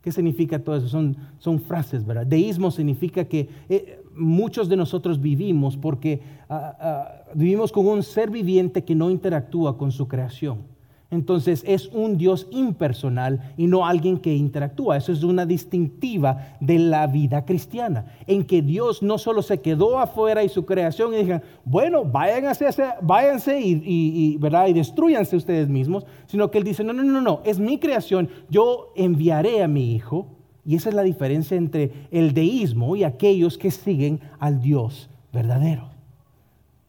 ¿Qué 0.00 0.10
significa 0.10 0.58
todo 0.58 0.76
eso? 0.76 0.88
Son, 0.88 1.14
son 1.38 1.60
frases, 1.60 2.06
¿verdad? 2.06 2.26
Deísmo 2.26 2.70
significa 2.70 3.26
que 3.26 3.50
eh, 3.68 4.02
muchos 4.14 4.70
de 4.70 4.76
nosotros 4.76 5.20
vivimos 5.20 5.76
porque 5.76 6.22
ah, 6.48 6.76
ah, 6.80 7.24
vivimos 7.34 7.70
con 7.70 7.86
un 7.86 8.02
ser 8.02 8.30
viviente 8.30 8.84
que 8.84 8.94
no 8.94 9.10
interactúa 9.10 9.76
con 9.76 9.92
su 9.92 10.08
creación. 10.08 10.71
Entonces 11.12 11.62
es 11.66 11.88
un 11.88 12.16
Dios 12.16 12.48
impersonal 12.50 13.52
y 13.58 13.66
no 13.66 13.86
alguien 13.86 14.16
que 14.16 14.34
interactúa. 14.34 14.96
Eso 14.96 15.12
es 15.12 15.22
una 15.22 15.44
distintiva 15.44 16.56
de 16.58 16.78
la 16.78 17.06
vida 17.06 17.44
cristiana, 17.44 18.06
en 18.26 18.44
que 18.44 18.62
Dios 18.62 19.02
no 19.02 19.18
solo 19.18 19.42
se 19.42 19.60
quedó 19.60 19.98
afuera 19.98 20.42
y 20.42 20.48
su 20.48 20.64
creación 20.64 21.12
y 21.12 21.18
dijeron, 21.18 21.42
bueno, 21.66 22.02
váyanse, 22.02 22.66
váyanse 23.02 23.60
y, 23.60 23.82
y, 23.84 24.36
¿verdad? 24.38 24.68
y 24.68 24.72
destruyanse 24.72 25.36
ustedes 25.36 25.68
mismos, 25.68 26.06
sino 26.26 26.50
que 26.50 26.56
Él 26.56 26.64
dice, 26.64 26.82
no, 26.82 26.94
no, 26.94 27.04
no, 27.04 27.20
no, 27.20 27.40
es 27.44 27.58
mi 27.58 27.78
creación, 27.78 28.30
yo 28.48 28.94
enviaré 28.96 29.62
a 29.62 29.68
mi 29.68 29.94
Hijo. 29.94 30.26
Y 30.64 30.76
esa 30.76 30.88
es 30.88 30.94
la 30.94 31.02
diferencia 31.02 31.58
entre 31.58 31.92
el 32.10 32.32
deísmo 32.32 32.96
y 32.96 33.04
aquellos 33.04 33.58
que 33.58 33.70
siguen 33.70 34.20
al 34.38 34.62
Dios 34.62 35.10
verdadero. 35.30 35.90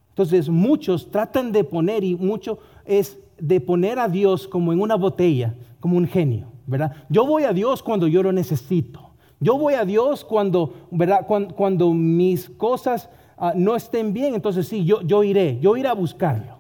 Entonces 0.10 0.48
muchos 0.48 1.12
tratan 1.12 1.52
de 1.52 1.64
poner, 1.64 2.04
y 2.04 2.16
mucho 2.16 2.60
es 2.86 3.18
de 3.40 3.60
poner 3.60 4.00
a 4.00 4.08
Dios 4.08 4.48
como 4.48 4.74
en 4.74 4.82
una 4.82 4.96
botella, 4.96 5.56
como 5.80 5.98
un 5.98 6.08
genio, 6.08 6.48
¿verdad? 6.66 6.94
Yo 7.10 7.26
voy 7.26 7.44
a 7.44 7.54
Dios 7.54 7.84
cuando 7.84 8.08
yo 8.08 8.24
lo 8.24 8.32
necesito. 8.32 9.12
Yo 9.40 9.58
voy 9.58 9.74
a 9.74 9.84
Dios 9.84 10.24
cuando, 10.24 10.74
¿verdad? 10.90 11.26
Cuando, 11.28 11.94
mis 11.94 12.50
cosas 12.50 13.10
ah, 13.38 13.54
no 13.56 13.76
estén 13.76 14.14
bien, 14.14 14.36
entonces 14.36 14.68
sí, 14.68 14.86
yo, 14.86 15.02
yo 15.02 15.24
iré, 15.24 15.60
yo 15.60 15.76
iré 15.76 15.90
a 15.90 15.94
buscarlo. 15.94 16.60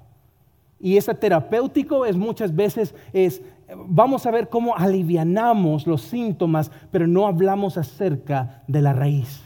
Y 0.79 0.97
ese 0.97 1.15
terapéutico 1.15 2.05
es 2.05 2.17
muchas 2.17 2.53
veces, 2.53 2.93
es, 3.13 3.41
vamos 3.87 4.25
a 4.25 4.31
ver 4.31 4.49
cómo 4.49 4.75
alivianamos 4.75 5.87
los 5.87 6.01
síntomas, 6.01 6.71
pero 6.91 7.07
no 7.07 7.25
hablamos 7.25 7.77
acerca 7.77 8.63
de 8.67 8.81
la 8.81 8.91
raíz. 8.91 9.41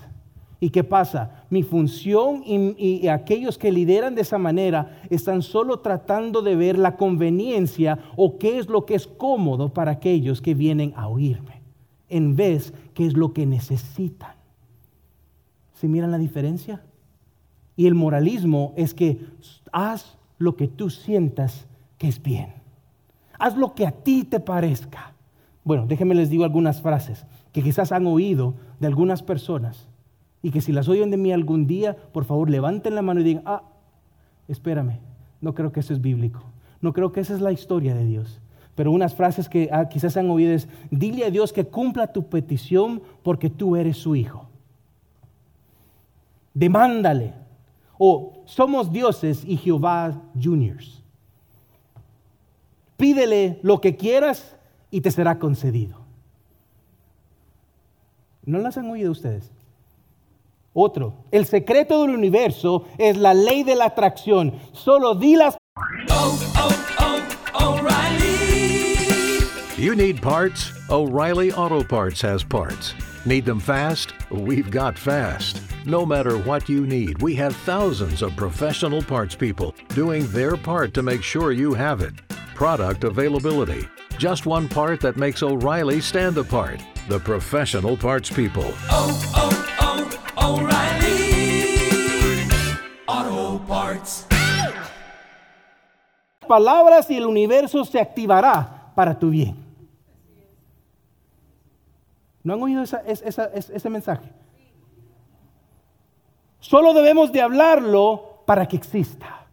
¿Y 0.60 0.72
qué 0.72 0.84
pasa? 0.84 1.44
Mi 1.50 1.62
función 1.62 2.44
y, 2.46 3.08
aquellos 3.08 3.58
que 3.58 3.72
lideran 3.72 4.16
de 4.16 4.22
esa 4.22 4.40
manera 4.40 5.02
están 5.10 5.44
solo 5.44 5.80
tratando 5.80 6.42
de 6.42 6.56
ver 6.56 6.80
la 6.80 6.96
conveniencia 6.96 8.00
o 8.16 8.40
qué 8.40 8.58
es 8.58 8.68
lo 8.68 8.86
que 8.86 8.96
es 8.96 9.06
cómodo 9.06 9.70
para 9.70 9.92
aquellos 9.92 10.42
que 10.42 10.56
vienen 10.56 10.94
a 10.96 11.08
oírme, 11.08 11.62
en 12.10 12.36
vez 12.36 12.74
qué 12.96 13.06
es 13.06 13.14
lo 13.14 13.34
que 13.34 13.46
necesitan. 13.46 14.36
¿Se 15.74 15.88
miran 15.88 16.10
la 16.12 16.18
diferencia? 16.18 16.82
Y 17.76 17.86
el 17.86 17.94
moralismo 17.94 18.74
es 18.76 18.96
que 18.96 19.20
haz 19.72 20.18
lo 20.40 20.56
que 20.56 20.68
tú 20.68 20.90
sientas 20.90 21.68
que 22.00 22.08
es 22.08 22.22
bien. 22.22 22.54
Haz 23.38 23.56
lo 23.56 23.76
que 23.76 23.86
a 23.86 23.92
ti 23.92 24.24
te 24.24 24.40
parezca. 24.40 25.14
Bueno, 25.64 25.86
déjenme 25.86 26.16
les 26.16 26.32
digo 26.32 26.44
algunas 26.44 26.82
frases 26.82 27.28
que 27.54 27.62
quizás 27.62 27.92
han 27.92 28.08
oído 28.08 28.56
de 28.80 28.88
algunas 28.88 29.22
personas 29.22 29.87
y 30.48 30.52
que 30.52 30.62
si 30.62 30.72
las 30.72 30.88
oyen 30.88 31.12
de 31.12 31.18
mí 31.18 31.34
algún 31.34 31.68
día, 31.68 31.98
por 32.14 32.24
favor 32.24 32.50
levanten 32.50 32.96
la 32.96 33.02
mano 33.02 33.20
y 33.20 33.26
digan, 33.26 33.44
ah, 33.46 33.64
espérame, 34.48 35.02
no 35.42 35.54
creo 35.54 35.74
que 35.74 35.82
eso 35.82 35.92
es 35.92 36.00
bíblico, 36.00 36.42
no 36.80 36.94
creo 36.94 37.12
que 37.12 37.20
esa 37.20 37.34
es 37.34 37.42
la 37.42 37.52
historia 37.52 37.94
de 37.94 38.06
Dios. 38.06 38.40
Pero 38.74 38.94
unas 38.94 39.14
frases 39.14 39.50
que 39.50 39.68
ah, 39.74 39.90
quizás 39.90 40.16
han 40.16 40.30
oído 40.30 40.54
es, 40.54 40.70
dile 40.90 41.26
a 41.26 41.32
Dios 41.32 41.52
que 41.52 41.66
cumpla 41.66 42.14
tu 42.14 42.30
petición 42.30 43.02
porque 43.24 43.50
tú 43.50 43.76
eres 43.76 43.98
su 43.98 44.16
hijo. 44.16 44.48
Demándale. 46.54 47.34
O 47.98 48.44
somos 48.46 48.90
dioses 48.90 49.44
y 49.44 49.58
Jehová 49.58 50.22
juniors. 50.42 51.04
Pídele 52.96 53.60
lo 53.64 53.82
que 53.82 53.98
quieras 53.98 54.56
y 54.92 55.02
te 55.02 55.12
será 55.12 55.40
concedido. 55.40 55.98
¿No 58.46 58.60
las 58.60 58.78
han 58.78 58.90
oído 58.90 59.12
ustedes? 59.12 59.57
Otro, 60.80 61.26
el 61.32 61.48
secreto 61.48 62.04
del 62.04 62.12
universo 62.12 62.86
es 63.00 63.18
la 63.18 63.34
ley 63.34 63.64
de 63.64 63.74
la 63.76 63.86
atracción. 63.86 64.54
Solo 64.74 65.16
di 65.16 65.36
las... 65.36 65.58
Oh, 66.12 66.40
oh, 66.56 67.28
oh, 67.56 67.82
you 69.76 69.96
need 69.96 70.22
parts? 70.22 70.72
O'Reilly 70.92 71.52
Auto 71.52 71.84
Parts 71.84 72.22
has 72.22 72.44
parts. 72.44 72.94
Need 73.26 73.46
them 73.46 73.60
fast? 73.60 74.14
We've 74.30 74.70
got 74.70 75.00
fast. 75.00 75.64
No 75.88 76.06
matter 76.06 76.38
what 76.38 76.70
you 76.70 76.86
need, 76.86 77.24
we 77.24 77.34
have 77.34 77.56
thousands 77.56 78.22
of 78.22 78.36
professional 78.36 79.02
parts 79.02 79.36
people 79.36 79.74
doing 79.96 80.28
their 80.28 80.56
part 80.56 80.94
to 80.94 81.02
make 81.02 81.24
sure 81.24 81.52
you 81.52 81.74
have 81.74 82.02
it. 82.02 82.14
Product 82.54 83.04
availability. 83.04 83.88
Just 84.20 84.46
one 84.46 84.68
part 84.70 85.02
that 85.02 85.18
makes 85.18 85.42
O'Reilly 85.42 86.02
stand 86.02 86.38
apart. 86.38 86.84
The 87.10 87.18
professional 87.20 87.98
parts 87.98 88.30
people. 88.30 88.72
Oh, 88.92 89.34
oh 89.36 89.57
Palabras 96.48 97.10
y 97.12 97.18
el 97.18 97.26
universo 97.26 97.84
se 97.84 98.00
activará 98.00 98.92
para 98.96 99.20
tu 99.20 99.30
bien. 99.30 99.56
¿No 102.44 102.54
han 102.54 102.64
oído 102.64 102.84
ese 102.84 103.90
mensaje? 103.90 104.32
Solo 106.60 106.94
debemos 106.94 107.32
de 107.32 107.42
hablarlo 107.42 108.44
para 108.46 108.66
que 108.66 108.78
exista. 108.78 109.46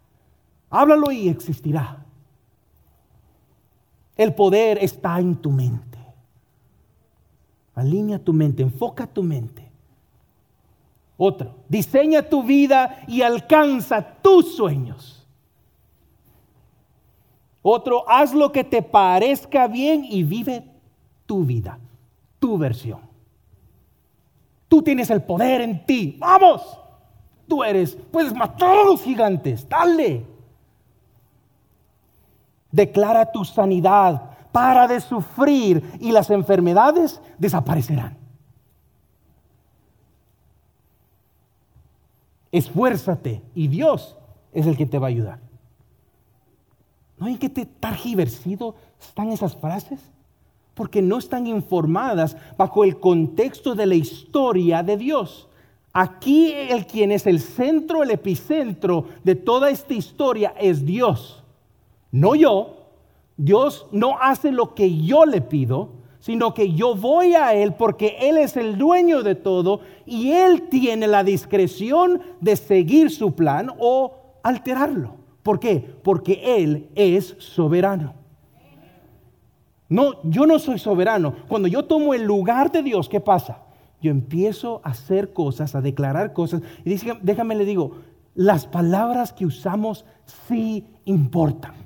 Háblalo 0.70 1.10
y 1.10 1.28
existirá. 1.28 2.04
El 4.16 4.32
poder 4.34 4.78
está 4.80 5.18
en 5.18 5.34
tu 5.36 5.50
mente. 5.50 5.98
Alinea 7.74 8.20
tu 8.20 8.32
mente, 8.32 8.62
enfoca 8.62 9.06
tu 9.06 9.24
mente. 9.24 9.63
Otro, 11.16 11.54
diseña 11.68 12.22
tu 12.22 12.42
vida 12.42 13.04
y 13.06 13.22
alcanza 13.22 14.02
tus 14.02 14.56
sueños. 14.56 15.26
Otro, 17.62 18.08
haz 18.08 18.34
lo 18.34 18.52
que 18.52 18.64
te 18.64 18.82
parezca 18.82 19.66
bien 19.68 20.04
y 20.04 20.22
vive 20.22 20.64
tu 21.24 21.44
vida, 21.44 21.78
tu 22.38 22.58
versión. 22.58 23.00
Tú 24.68 24.82
tienes 24.82 25.08
el 25.10 25.22
poder 25.22 25.60
en 25.60 25.86
ti. 25.86 26.16
Vamos, 26.18 26.78
Tú 27.48 27.62
eres, 27.62 27.96
puedes 28.10 28.34
matar 28.34 28.78
a 28.78 28.84
los 28.84 29.02
gigantes, 29.02 29.68
dale. 29.68 30.24
Declara 32.70 33.30
tu 33.30 33.44
sanidad, 33.44 34.30
para 34.50 34.88
de 34.88 35.00
sufrir 35.00 35.98
y 36.00 36.12
las 36.12 36.30
enfermedades 36.30 37.20
desaparecerán. 37.38 38.16
Esfuérzate 42.54 43.42
y 43.52 43.66
Dios 43.66 44.16
es 44.52 44.68
el 44.68 44.76
que 44.76 44.86
te 44.86 45.00
va 45.00 45.08
a 45.08 45.10
ayudar. 45.10 45.40
¿No 47.18 47.26
ven 47.26 47.36
qué 47.36 47.48
targiversido 47.48 48.76
están 49.00 49.32
esas 49.32 49.56
frases? 49.56 49.98
Porque 50.74 51.02
no 51.02 51.18
están 51.18 51.48
informadas 51.48 52.36
bajo 52.56 52.84
el 52.84 53.00
contexto 53.00 53.74
de 53.74 53.86
la 53.86 53.96
historia 53.96 54.84
de 54.84 54.96
Dios. 54.96 55.48
Aquí 55.92 56.52
el 56.52 56.86
quien 56.86 57.10
es 57.10 57.26
el 57.26 57.40
centro, 57.40 58.04
el 58.04 58.12
epicentro 58.12 59.06
de 59.24 59.34
toda 59.34 59.68
esta 59.70 59.94
historia 59.94 60.54
es 60.56 60.86
Dios, 60.86 61.42
no 62.12 62.36
yo. 62.36 62.86
Dios 63.36 63.88
no 63.90 64.16
hace 64.20 64.52
lo 64.52 64.76
que 64.76 65.02
yo 65.02 65.24
le 65.24 65.40
pido, 65.40 65.88
sino 66.24 66.54
que 66.54 66.72
yo 66.72 66.94
voy 66.94 67.34
a 67.34 67.52
Él 67.52 67.74
porque 67.74 68.16
Él 68.18 68.38
es 68.38 68.56
el 68.56 68.78
dueño 68.78 69.22
de 69.22 69.34
todo 69.34 69.80
y 70.06 70.30
Él 70.30 70.70
tiene 70.70 71.06
la 71.06 71.22
discreción 71.22 72.22
de 72.40 72.56
seguir 72.56 73.10
su 73.10 73.34
plan 73.34 73.70
o 73.78 74.38
alterarlo. 74.42 75.16
¿Por 75.42 75.60
qué? 75.60 75.96
Porque 76.02 76.40
Él 76.42 76.88
es 76.94 77.36
soberano. 77.38 78.14
No, 79.90 80.22
yo 80.22 80.46
no 80.46 80.58
soy 80.58 80.78
soberano. 80.78 81.34
Cuando 81.46 81.68
yo 81.68 81.84
tomo 81.84 82.14
el 82.14 82.22
lugar 82.22 82.72
de 82.72 82.82
Dios, 82.82 83.10
¿qué 83.10 83.20
pasa? 83.20 83.58
Yo 84.00 84.10
empiezo 84.10 84.80
a 84.82 84.92
hacer 84.92 85.34
cosas, 85.34 85.74
a 85.74 85.82
declarar 85.82 86.32
cosas. 86.32 86.62
Y 86.86 86.88
dice, 86.88 87.18
déjame 87.20 87.54
le 87.54 87.66
digo, 87.66 87.98
las 88.34 88.66
palabras 88.66 89.34
que 89.34 89.44
usamos 89.44 90.06
sí 90.48 90.86
importan. 91.04 91.83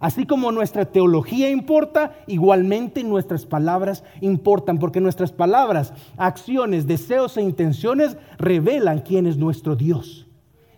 Así 0.00 0.26
como 0.26 0.52
nuestra 0.52 0.84
teología 0.84 1.50
importa, 1.50 2.14
igualmente 2.26 3.02
nuestras 3.04 3.46
palabras 3.46 4.04
importan, 4.20 4.78
porque 4.78 5.00
nuestras 5.00 5.32
palabras, 5.32 5.94
acciones, 6.16 6.86
deseos 6.86 7.36
e 7.36 7.42
intenciones 7.42 8.16
revelan 8.36 9.00
quién 9.00 9.26
es 9.26 9.36
nuestro 9.36 9.76
Dios 9.76 10.26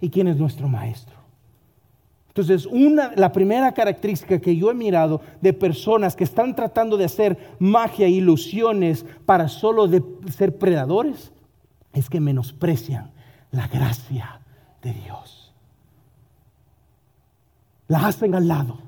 y 0.01 0.11
quién 0.11 0.29
es 0.29 0.37
nuestro 0.37 0.69
Maestro. 0.69 1.17
Entonces, 2.29 2.67
una, 2.67 3.13
la 3.17 3.33
primera 3.33 3.73
característica 3.73 4.39
que 4.39 4.55
yo 4.55 4.71
he 4.71 4.75
mirado 4.75 5.23
de 5.41 5.55
personas 5.55 6.15
que 6.15 6.25
están 6.25 6.55
tratando 6.55 6.99
de 6.99 7.07
hacer 7.07 7.57
magia, 7.59 8.09
ilusiones 8.09 9.07
para 9.25 9.49
solo 9.49 9.89
de 9.89 10.05
ser 10.31 10.59
predadores, 10.59 11.33
es 11.95 12.11
que 12.11 12.21
menosprecian 12.21 13.11
la 13.53 13.67
gracia 13.69 14.43
de 14.83 14.93
Dios. 14.93 15.55
La 17.89 18.07
hacen 18.07 18.35
al 18.35 18.49
lado. 18.49 18.86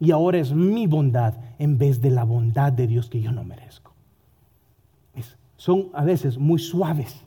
Y 0.00 0.10
ahora 0.10 0.38
es 0.38 0.52
mi 0.52 0.86
bondad 0.86 1.34
en 1.58 1.78
vez 1.78 2.00
de 2.00 2.10
la 2.10 2.24
bondad 2.24 2.72
de 2.72 2.86
Dios 2.86 3.10
que 3.10 3.20
yo 3.20 3.32
no 3.32 3.44
merezco. 3.44 3.92
son 5.56 5.88
a 5.92 6.04
veces 6.04 6.38
muy 6.38 6.58
suaves. 6.58 7.24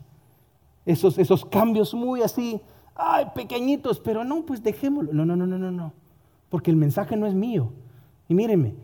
Esos, 0.86 1.18
esos 1.18 1.44
cambios 1.44 1.92
muy 1.92 2.22
así 2.22 2.60
ay, 2.94 3.26
pequeñitos, 3.34 4.00
pero 4.00 4.24
no, 4.24 4.44
pues 4.44 4.62
dejémoslo. 4.62 5.12
No, 5.12 5.24
no, 5.24 5.36
no, 5.36 5.46
no, 5.46 5.58
no, 5.58 5.70
no. 5.70 5.92
Porque 6.48 6.70
el 6.70 6.76
mensaje 6.76 7.16
no 7.16 7.26
es 7.26 7.34
mío. 7.34 7.72
Y 8.28 8.34
mírenme, 8.34 8.74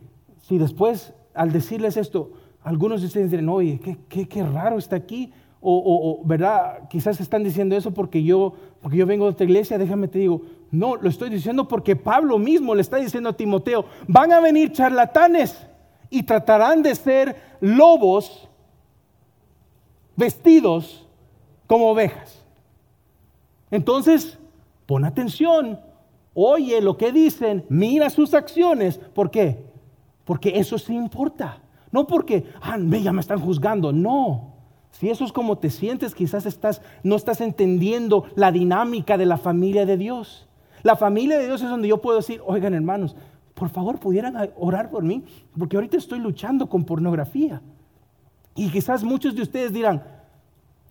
si 0.43 0.59
después 0.59 1.13
al 1.35 1.53
decirles 1.53 1.97
esto, 1.97 2.33
algunos 2.63 3.01
de 3.01 3.07
ustedes 3.07 3.31
dirán, 3.31 3.49
oye, 3.49 3.81
qué, 4.09 4.27
qué, 4.27 4.43
raro 4.43 4.79
está 4.79 4.97
aquí. 4.97 5.33
O, 5.61 6.23
¿verdad? 6.25 6.89
Quizás 6.89 7.21
están 7.21 7.43
diciendo 7.43 7.77
eso 7.77 7.93
porque 7.93 8.23
yo, 8.23 8.55
porque 8.81 8.97
yo 8.97 9.07
vengo 9.07 9.25
de 9.25 9.33
otra 9.33 9.45
iglesia, 9.45 9.77
déjame 9.77 10.07
te 10.07 10.21
digo, 10.21 10.43
no, 10.71 10.97
lo 10.97 11.09
estoy 11.09 11.31
diciendo 11.31 11.67
porque 11.67 11.97
Pablo 11.97 12.39
mismo 12.39 12.75
le 12.75 12.83
está 12.83 12.99
diciendo 12.99 13.31
a 13.31 13.37
Timoteo, 13.37 13.87
van 14.07 14.33
a 14.33 14.41
venir 14.41 14.73
charlatanes 14.73 15.67
y 16.11 16.23
tratarán 16.23 16.83
de 16.83 16.95
ser 16.95 17.37
lobos 17.61 18.49
vestidos 20.17 21.07
como 21.67 21.91
ovejas. 21.91 22.45
Entonces, 23.71 24.39
pon 24.87 25.05
atención, 25.05 25.81
oye 26.35 26.81
lo 26.81 26.97
que 26.97 27.13
dicen, 27.13 27.65
mira 27.69 28.11
sus 28.11 28.35
acciones. 28.35 28.99
¿Por 28.99 29.31
qué? 29.31 29.65
Porque 30.25 30.59
eso 30.59 30.79
sí 30.79 30.95
importa. 30.95 31.63
No 31.91 32.07
porque, 32.07 32.51
ah, 32.61 32.77
ya 32.79 33.13
me 33.13 33.21
están 33.21 33.41
juzgando. 33.41 33.93
No. 33.93 34.55
Si 34.91 35.09
eso 35.09 35.25
es 35.25 35.33
como 35.33 35.59
te 35.59 35.71
sientes, 35.71 36.15
quizás 36.15 36.45
estás, 36.45 36.83
no 37.03 37.17
estás 37.17 37.41
entendiendo 37.41 38.25
la 38.35 38.51
dinámica 38.51 39.17
de 39.17 39.27
la 39.27 39.39
familia 39.39 39.87
de 39.87 39.97
Dios. 39.97 40.48
La 40.83 40.97
familia 40.97 41.39
de 41.39 41.47
Dios 41.47 41.63
es 41.63 41.69
donde 41.69 41.89
yo 41.89 42.01
puedo 42.01 42.19
decir, 42.19 42.41
oigan 42.47 42.75
hermanos, 42.75 43.17
por 43.55 43.69
favor 43.69 43.99
pudieran 43.99 44.37
orar 44.57 44.91
por 44.91 45.03
mí, 45.03 45.25
porque 45.59 45.77
ahorita 45.77 45.97
estoy 45.97 46.21
luchando 46.21 46.69
con 46.69 46.85
pornografía. 46.85 47.61
Y 48.55 48.71
quizás 48.71 49.05
muchos 49.05 49.35
de 49.35 49.43
ustedes 49.43 49.73
dirán, 49.73 50.03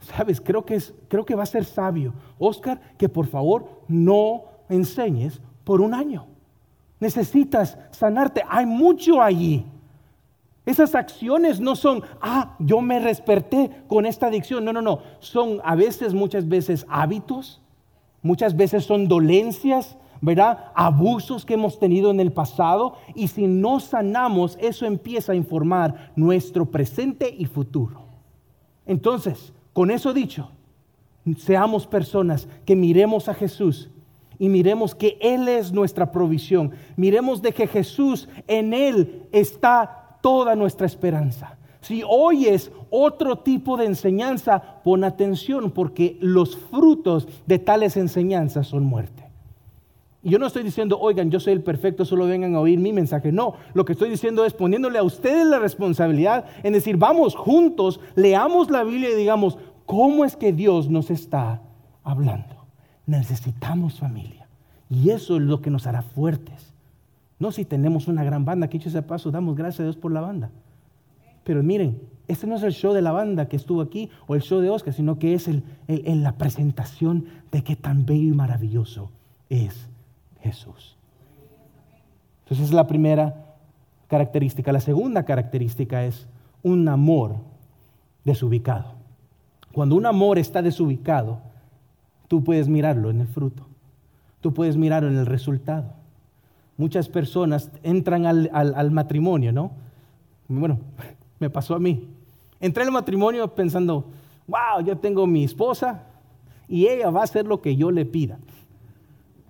Sabes, 0.02 0.40
creo 0.40 0.64
que, 0.66 0.76
es, 0.76 0.94
creo 1.08 1.26
que 1.26 1.36
va 1.36 1.44
a 1.44 1.48
ser 1.48 1.66
sabio, 1.66 2.14
Oscar, 2.38 2.80
que 2.98 3.10
por 3.10 3.28
favor 3.28 3.82
no 3.88 4.44
enseñes 4.70 5.42
por 5.64 5.82
un 5.82 5.94
año. 5.94 6.28
Necesitas 7.00 7.78
sanarte. 7.92 8.44
Hay 8.48 8.66
mucho 8.66 9.22
allí. 9.22 9.66
Esas 10.66 10.96
acciones 10.96 11.60
no 11.60 11.76
son, 11.76 12.04
ah, 12.22 12.56
yo 12.60 12.82
me 12.82 13.00
desperté 13.00 13.84
con 13.88 14.06
esta 14.06 14.28
adicción. 14.28 14.66
No, 14.66 14.74
no, 14.74 14.82
no. 14.82 15.00
Son 15.20 15.62
a 15.64 15.76
veces, 15.76 16.14
muchas 16.14 16.48
veces 16.48 16.86
hábitos, 16.90 17.62
muchas 18.22 18.56
veces 18.56 18.86
son 18.86 19.08
dolencias, 19.08 19.98
¿verdad? 20.22 20.72
Abusos 20.76 21.46
que 21.46 21.54
hemos 21.54 21.80
tenido 21.80 22.12
en 22.12 22.20
el 22.20 22.32
pasado. 22.32 22.96
Y 23.16 23.28
si 23.28 23.48
no 23.48 23.80
sanamos, 23.80 24.58
eso 24.62 24.86
empieza 24.86 25.32
a 25.32 25.36
informar 25.36 26.12
nuestro 26.16 26.66
presente 26.66 27.34
y 27.38 27.46
futuro. 27.46 28.02
Entonces, 28.86 29.54
con 29.74 29.92
eso 29.92 30.14
dicho, 30.14 30.50
seamos 31.38 31.86
personas 31.86 32.48
que 32.66 32.76
miremos 32.76 33.28
a 33.28 33.34
Jesús 33.34 33.90
y 34.40 34.50
miremos 34.50 34.96
que 34.96 35.18
Él 35.22 35.48
es 35.48 35.72
nuestra 35.72 36.12
provisión. 36.12 36.72
Miremos 36.96 37.42
de 37.42 37.54
que 37.54 37.68
Jesús, 37.68 38.30
en 38.48 38.74
Él 38.74 39.28
está 39.32 40.18
toda 40.22 40.56
nuestra 40.56 40.86
esperanza. 40.86 41.57
Si 41.88 42.04
oyes 42.06 42.70
otro 42.90 43.38
tipo 43.38 43.78
de 43.78 43.86
enseñanza, 43.86 44.82
pon 44.84 45.06
atención 45.06 45.72
porque 45.72 46.18
los 46.20 46.58
frutos 46.58 47.30
de 47.46 47.60
tales 47.60 47.96
enseñanzas 47.96 48.68
son 48.68 48.84
muerte. 48.84 49.24
Yo 50.22 50.38
no 50.38 50.48
estoy 50.48 50.64
diciendo, 50.64 51.00
oigan, 51.00 51.32
yo 51.32 51.40
soy 51.40 51.54
el 51.54 51.64
perfecto, 51.64 52.04
solo 52.04 52.26
vengan 52.26 52.56
a 52.56 52.60
oír 52.60 52.78
mi 52.78 52.92
mensaje. 52.92 53.32
No, 53.32 53.54
lo 53.74 53.86
que 53.86 53.94
estoy 53.94 54.10
diciendo 54.10 54.44
es 54.44 54.52
poniéndole 54.52 55.00
a 55.00 55.04
ustedes 55.04 55.48
la 55.48 55.60
responsabilidad 55.60 56.44
en 56.62 56.74
decir, 56.74 56.98
vamos 56.98 57.36
juntos, 57.36 58.02
leamos 58.16 58.70
la 58.70 58.84
Biblia 58.84 59.12
y 59.12 59.16
digamos, 59.16 59.58
¿cómo 59.86 60.26
es 60.26 60.36
que 60.36 60.52
Dios 60.52 60.90
nos 60.90 61.10
está 61.10 61.62
hablando? 62.04 62.66
Necesitamos 63.06 63.98
familia. 63.98 64.46
Y 64.90 65.12
eso 65.12 65.38
es 65.38 65.42
lo 65.42 65.62
que 65.62 65.70
nos 65.70 65.88
hará 65.88 66.02
fuertes. 66.02 66.74
No 67.40 67.54
si 67.54 67.64
tenemos 67.64 68.10
una 68.10 68.26
gran 68.26 68.44
banda, 68.44 68.68
que 68.68 68.76
hecho 68.76 68.90
ese 68.90 69.04
paso, 69.04 69.32
damos 69.32 69.56
gracias 69.56 69.80
a 69.80 69.84
Dios 69.84 69.96
por 69.96 70.12
la 70.12 70.20
banda. 70.20 70.52
Pero 71.48 71.64
miren, 71.64 72.02
este 72.28 72.46
no 72.46 72.58
es 72.58 72.64
el 72.64 72.74
show 72.74 72.92
de 72.92 73.02
la 73.02 73.14
banda 73.14 73.48
que 73.48 73.56
estuvo 73.56 73.80
aquí 73.80 74.10
o 74.28 74.36
el 74.36 74.42
show 74.42 74.60
de 74.60 74.70
Oscar, 74.70 74.94
sino 74.94 75.18
que 75.18 75.34
es 75.34 75.48
el, 75.48 75.64
la 75.88 76.34
presentación 76.34 77.24
de 77.54 77.64
qué 77.64 77.78
tan 77.78 78.06
bello 78.06 78.34
y 78.34 78.36
maravilloso 78.36 79.12
es 79.50 79.88
Jesús. 80.42 80.98
Entonces 82.44 82.66
es 82.66 82.74
la 82.74 82.86
primera 82.86 83.56
característica. 84.10 84.74
La 84.74 84.82
segunda 84.82 85.24
característica 85.24 86.04
es 86.04 86.28
un 86.64 86.86
amor 86.90 87.38
desubicado. 88.26 88.96
Cuando 89.72 89.96
un 89.96 90.06
amor 90.06 90.38
está 90.38 90.62
desubicado, 90.62 91.40
tú 92.28 92.44
puedes 92.44 92.68
mirarlo 92.68 93.10
en 93.10 93.22
el 93.22 93.28
fruto, 93.28 93.66
tú 94.42 94.54
puedes 94.54 94.76
mirarlo 94.76 95.08
en 95.08 95.16
el 95.16 95.26
resultado. 95.26 95.94
Muchas 96.76 97.08
personas 97.08 97.72
entran 97.84 98.26
al, 98.26 98.50
al 98.52 98.92
matrimonio, 98.92 99.54
¿no? 99.54 99.72
Bueno, 100.50 100.80
me 101.40 101.50
pasó 101.50 101.76
a 101.76 101.80
mí. 101.80 102.08
Entré 102.60 102.84
al 102.84 102.92
matrimonio 102.92 103.54
pensando, 103.54 104.06
wow, 104.48 104.84
yo 104.84 104.98
tengo 104.98 105.28
mi 105.28 105.44
esposa 105.44 106.04
y 106.68 106.88
ella 106.88 107.10
va 107.10 107.22
a 107.22 107.24
hacer 107.24 107.46
lo 107.46 107.62
que 107.62 107.76
yo 107.76 107.92
le 107.92 108.06
pida 108.06 108.40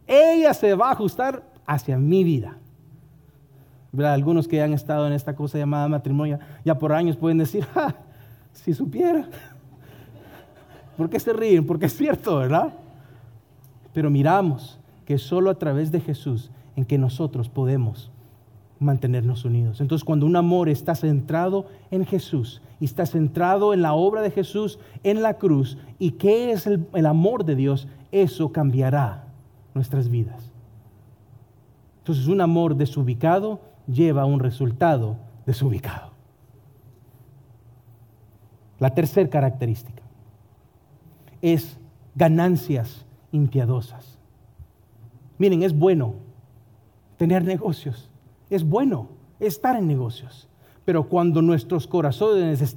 ella 0.08 0.54
se 0.54 0.74
va 0.74 0.90
a 0.90 0.92
ajustar 0.94 1.44
hacia 1.66 1.98
mi 1.98 2.24
vida. 2.24 2.58
Algunos 3.98 4.48
que 4.48 4.62
han 4.62 4.74
estado 4.74 5.08
en 5.08 5.14
esta 5.14 5.36
cosa 5.36 5.58
llamada 5.58 5.88
matrimonio 5.88 6.40
ya 6.64 6.78
por 6.78 6.94
años 6.94 7.18
pueden 7.18 7.38
decir, 7.38 7.68
si 8.54 8.74
supiera. 8.74 9.28
¿Por 10.96 11.10
qué 11.10 11.20
se 11.20 11.34
ríen? 11.34 11.66
Porque 11.66 11.86
es 11.88 11.96
cierto, 11.96 12.38
¿verdad? 12.38 12.74
Pero 13.94 14.10
miramos 14.10 14.80
que 15.06 15.18
solo 15.18 15.50
a 15.50 15.56
través 15.56 15.92
de 15.92 16.00
Jesús 16.00 16.52
en 16.76 16.86
que 16.86 16.98
nosotros 16.98 17.50
podemos 17.50 18.12
mantenernos 18.80 19.46
unidos. 19.46 19.82
Entonces 19.82 20.04
cuando 20.04 20.26
un 20.26 20.36
amor 20.36 20.70
está 20.70 20.96
centrado 20.96 21.68
en 21.92 22.06
Jesús 22.06 22.62
y 22.80 22.86
está 22.86 23.06
centrado 23.06 23.74
en 23.74 23.82
la 23.82 23.94
obra 23.94 24.22
de 24.22 24.32
Jesús 24.32 24.80
en 25.04 25.22
la 25.22 25.36
cruz 25.36 25.78
y 26.00 26.12
qué 26.12 26.52
es 26.52 26.68
el, 26.68 26.88
el 26.94 27.06
amor 27.06 27.46
de 27.46 27.56
Dios, 27.56 27.88
eso 28.12 28.52
cambiará 28.52 29.28
nuestras 29.74 30.10
vidas. 30.10 30.52
Entonces 32.00 32.28
un 32.28 32.42
amor 32.42 32.76
desubicado 32.76 33.62
lleva 33.88 34.22
a 34.24 34.26
un 34.26 34.40
resultado 34.40 35.18
desubicado. 35.46 36.12
La 38.80 38.94
tercera 38.94 39.30
característica 39.30 40.04
es 41.42 41.80
ganancias 42.16 43.06
impiadosas. 43.32 44.18
Miren, 45.38 45.64
es 45.64 45.78
bueno 45.78 46.16
tener 47.18 47.44
negocios, 47.44 48.10
es 48.50 48.68
bueno 48.68 49.10
estar 49.40 49.76
en 49.76 49.88
negocios, 49.88 50.48
pero 50.86 51.10
cuando 51.10 51.42
nuestros 51.42 51.88
corazones 51.88 52.76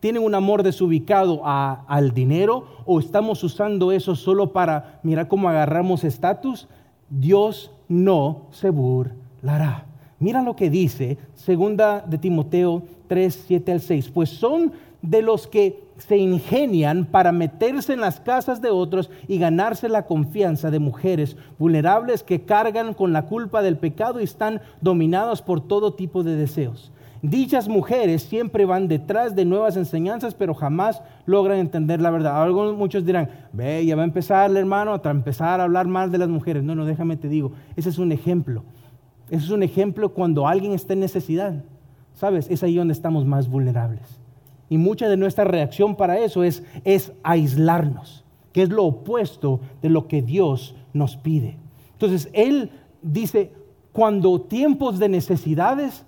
tienen 0.00 0.22
un 0.22 0.34
amor 0.34 0.62
desubicado 0.62 1.42
al 1.44 2.12
dinero 2.12 2.66
o 2.84 3.00
estamos 3.00 3.42
usando 3.42 3.92
eso 3.92 4.14
solo 4.14 4.52
para 4.52 5.00
mirar 5.02 5.28
cómo 5.28 5.48
agarramos 5.48 6.04
estatus, 6.04 6.68
Dios 7.08 7.70
no 7.88 8.42
se 8.50 8.70
burlará. 8.70 9.86
Mira 10.18 10.42
lo 10.42 10.56
que 10.56 10.70
dice 10.70 11.18
segunda 11.34 12.00
de 12.00 12.18
Timoteo 12.18 12.82
3, 13.08 13.44
7 13.46 13.72
al 13.72 13.80
6, 13.80 14.10
pues 14.10 14.30
son 14.30 14.72
de 15.02 15.22
los 15.22 15.46
que 15.46 15.85
se 15.98 16.16
ingenian 16.16 17.06
para 17.06 17.32
meterse 17.32 17.92
en 17.92 18.00
las 18.00 18.20
casas 18.20 18.60
de 18.60 18.70
otros 18.70 19.10
y 19.28 19.38
ganarse 19.38 19.88
la 19.88 20.06
confianza 20.06 20.70
de 20.70 20.78
mujeres 20.78 21.36
vulnerables 21.58 22.22
que 22.22 22.42
cargan 22.42 22.94
con 22.94 23.12
la 23.12 23.26
culpa 23.26 23.62
del 23.62 23.78
pecado 23.78 24.20
y 24.20 24.24
están 24.24 24.60
dominadas 24.80 25.42
por 25.42 25.60
todo 25.60 25.94
tipo 25.94 26.22
de 26.22 26.36
deseos. 26.36 26.92
Dichas 27.22 27.68
mujeres 27.68 28.22
siempre 28.22 28.66
van 28.66 28.88
detrás 28.88 29.34
de 29.34 29.44
nuevas 29.44 29.76
enseñanzas, 29.76 30.34
pero 30.34 30.54
jamás 30.54 31.02
logran 31.24 31.58
entender 31.58 32.00
la 32.00 32.10
verdad. 32.10 32.42
Algunos, 32.42 32.76
muchos 32.76 33.04
dirán, 33.04 33.30
ve, 33.52 33.84
ya 33.84 33.96
va 33.96 34.02
a 34.02 34.04
empezar 34.04 34.54
hermano 34.54 35.00
a 35.02 35.10
empezar 35.10 35.60
a 35.60 35.64
hablar 35.64 35.86
más 35.86 36.12
de 36.12 36.18
las 36.18 36.28
mujeres. 36.28 36.62
No, 36.62 36.74
no, 36.74 36.84
déjame 36.84 37.16
te 37.16 37.28
digo, 37.28 37.52
ese 37.74 37.88
es 37.88 37.98
un 37.98 38.12
ejemplo. 38.12 38.64
Ese 39.30 39.44
es 39.44 39.50
un 39.50 39.62
ejemplo 39.62 40.10
cuando 40.10 40.46
alguien 40.46 40.72
está 40.72 40.92
en 40.92 41.00
necesidad. 41.00 41.64
¿Sabes? 42.14 42.48
Es 42.50 42.62
ahí 42.62 42.76
donde 42.76 42.92
estamos 42.92 43.26
más 43.26 43.48
vulnerables. 43.48 44.20
Y 44.68 44.78
mucha 44.78 45.08
de 45.08 45.16
nuestra 45.16 45.44
reacción 45.44 45.96
para 45.96 46.18
eso 46.18 46.42
es, 46.42 46.62
es 46.84 47.12
aislarnos, 47.22 48.24
que 48.52 48.62
es 48.62 48.70
lo 48.70 48.84
opuesto 48.84 49.60
de 49.82 49.90
lo 49.90 50.08
que 50.08 50.22
Dios 50.22 50.74
nos 50.92 51.16
pide. 51.16 51.56
Entonces, 51.92 52.28
Él 52.32 52.70
dice, 53.02 53.52
cuando 53.92 54.40
tiempos 54.40 54.98
de 54.98 55.08
necesidades, 55.08 56.04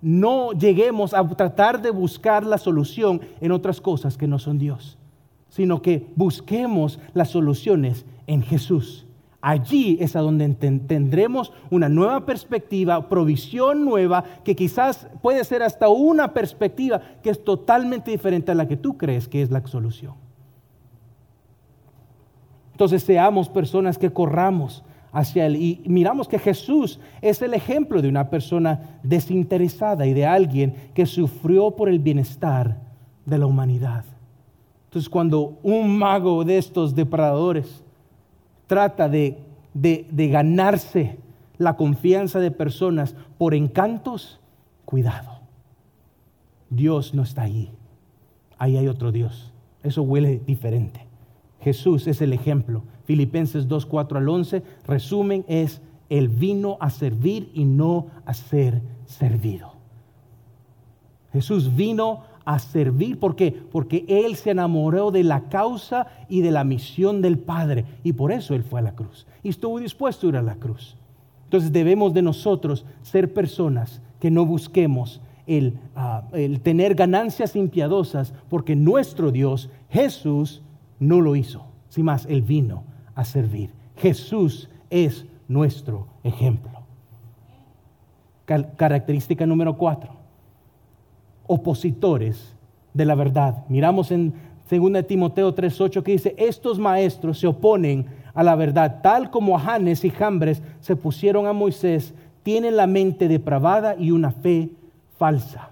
no 0.00 0.52
lleguemos 0.52 1.14
a 1.14 1.26
tratar 1.28 1.80
de 1.80 1.90
buscar 1.90 2.44
la 2.44 2.58
solución 2.58 3.20
en 3.40 3.52
otras 3.52 3.80
cosas 3.80 4.16
que 4.16 4.26
no 4.26 4.38
son 4.38 4.58
Dios, 4.58 4.98
sino 5.48 5.80
que 5.80 6.08
busquemos 6.16 6.98
las 7.14 7.30
soluciones 7.30 8.04
en 8.26 8.42
Jesús. 8.42 9.06
Allí 9.44 9.98
es 10.00 10.14
a 10.14 10.20
donde 10.20 10.48
tendremos 10.54 11.52
una 11.68 11.88
nueva 11.88 12.24
perspectiva, 12.24 13.08
provisión 13.08 13.84
nueva, 13.84 14.22
que 14.44 14.54
quizás 14.54 15.08
puede 15.20 15.42
ser 15.42 15.64
hasta 15.64 15.88
una 15.88 16.32
perspectiva 16.32 17.02
que 17.24 17.30
es 17.30 17.42
totalmente 17.42 18.12
diferente 18.12 18.52
a 18.52 18.54
la 18.54 18.68
que 18.68 18.76
tú 18.76 18.96
crees 18.96 19.26
que 19.26 19.42
es 19.42 19.50
la 19.50 19.66
solución. 19.66 20.14
Entonces 22.70 23.02
seamos 23.02 23.48
personas 23.48 23.98
que 23.98 24.12
corramos 24.12 24.84
hacia 25.10 25.46
Él 25.46 25.56
y 25.56 25.82
miramos 25.86 26.28
que 26.28 26.38
Jesús 26.38 27.00
es 27.20 27.42
el 27.42 27.52
ejemplo 27.52 28.00
de 28.00 28.08
una 28.08 28.30
persona 28.30 29.00
desinteresada 29.02 30.06
y 30.06 30.14
de 30.14 30.24
alguien 30.24 30.74
que 30.94 31.04
sufrió 31.04 31.72
por 31.72 31.88
el 31.88 31.98
bienestar 31.98 32.78
de 33.26 33.38
la 33.38 33.46
humanidad. 33.46 34.04
Entonces 34.84 35.08
cuando 35.08 35.58
un 35.64 35.98
mago 35.98 36.44
de 36.44 36.58
estos 36.58 36.94
depredadores 36.94 37.82
trata 38.66 39.08
de, 39.08 39.38
de, 39.74 40.28
ganarse 40.28 41.18
la 41.58 41.76
confianza 41.76 42.40
de 42.40 42.50
personas 42.50 43.14
por 43.38 43.54
encantos, 43.54 44.40
cuidado. 44.84 45.40
Dios 46.70 47.14
no 47.14 47.22
está 47.22 47.42
ahí. 47.42 47.70
Ahí 48.58 48.76
hay 48.76 48.88
otro 48.88 49.12
Dios. 49.12 49.52
Eso 49.82 50.02
huele 50.02 50.40
diferente. 50.46 51.06
Jesús 51.60 52.06
es 52.06 52.20
el 52.20 52.32
ejemplo. 52.32 52.82
Filipenses 53.04 53.68
2, 53.68 53.86
4 53.86 54.18
al 54.18 54.28
11, 54.28 54.62
resumen, 54.86 55.44
es 55.48 55.80
el 56.08 56.28
vino 56.28 56.76
a 56.80 56.90
servir 56.90 57.50
y 57.54 57.64
no 57.64 58.06
a 58.24 58.34
ser 58.34 58.82
servido. 59.06 59.72
Jesús 61.32 61.74
vino 61.74 62.24
a 62.44 62.58
servir. 62.58 63.18
¿Por 63.18 63.36
qué? 63.36 63.52
Porque 63.52 64.04
Él 64.08 64.36
se 64.36 64.50
enamoró 64.50 65.10
de 65.10 65.24
la 65.24 65.48
causa 65.48 66.06
y 66.28 66.40
de 66.40 66.50
la 66.50 66.64
misión 66.64 67.22
del 67.22 67.38
Padre. 67.38 67.84
Y 68.02 68.12
por 68.12 68.32
eso 68.32 68.54
Él 68.54 68.64
fue 68.64 68.80
a 68.80 68.82
la 68.82 68.94
cruz. 68.94 69.26
Y 69.42 69.50
estuvo 69.50 69.78
dispuesto 69.78 70.26
a 70.26 70.30
ir 70.30 70.36
a 70.36 70.42
la 70.42 70.56
cruz. 70.56 70.96
Entonces 71.44 71.72
debemos 71.72 72.14
de 72.14 72.22
nosotros 72.22 72.84
ser 73.02 73.32
personas 73.34 74.00
que 74.20 74.30
no 74.30 74.46
busquemos 74.46 75.20
el, 75.46 75.78
ah, 75.96 76.22
el 76.32 76.60
tener 76.60 76.94
ganancias 76.94 77.56
impiadosas, 77.56 78.32
porque 78.48 78.76
nuestro 78.76 79.32
Dios, 79.32 79.68
Jesús, 79.90 80.62
no 80.98 81.20
lo 81.20 81.36
hizo. 81.36 81.66
Sin 81.88 82.04
más, 82.04 82.26
Él 82.26 82.42
vino 82.42 82.84
a 83.14 83.24
servir. 83.24 83.70
Jesús 83.96 84.70
es 84.88 85.26
nuestro 85.48 86.06
ejemplo. 86.22 86.70
Característica 88.76 89.46
número 89.46 89.76
cuatro 89.76 90.21
opositores 91.46 92.54
de 92.94 93.04
la 93.04 93.14
verdad. 93.14 93.64
Miramos 93.68 94.10
en 94.10 94.34
2 94.68 95.06
Timoteo 95.06 95.54
3:8 95.54 96.02
que 96.02 96.12
dice, 96.12 96.34
estos 96.38 96.78
maestros 96.78 97.38
se 97.38 97.46
oponen 97.46 98.06
a 98.34 98.42
la 98.42 98.54
verdad, 98.54 99.00
tal 99.02 99.30
como 99.30 99.58
Hanes 99.58 100.04
y 100.04 100.10
Jambres 100.10 100.62
se 100.80 100.96
pusieron 100.96 101.46
a 101.46 101.52
Moisés, 101.52 102.14
tienen 102.42 102.76
la 102.76 102.86
mente 102.86 103.28
depravada 103.28 103.94
y 103.96 104.10
una 104.10 104.30
fe 104.30 104.70
falsa. 105.18 105.70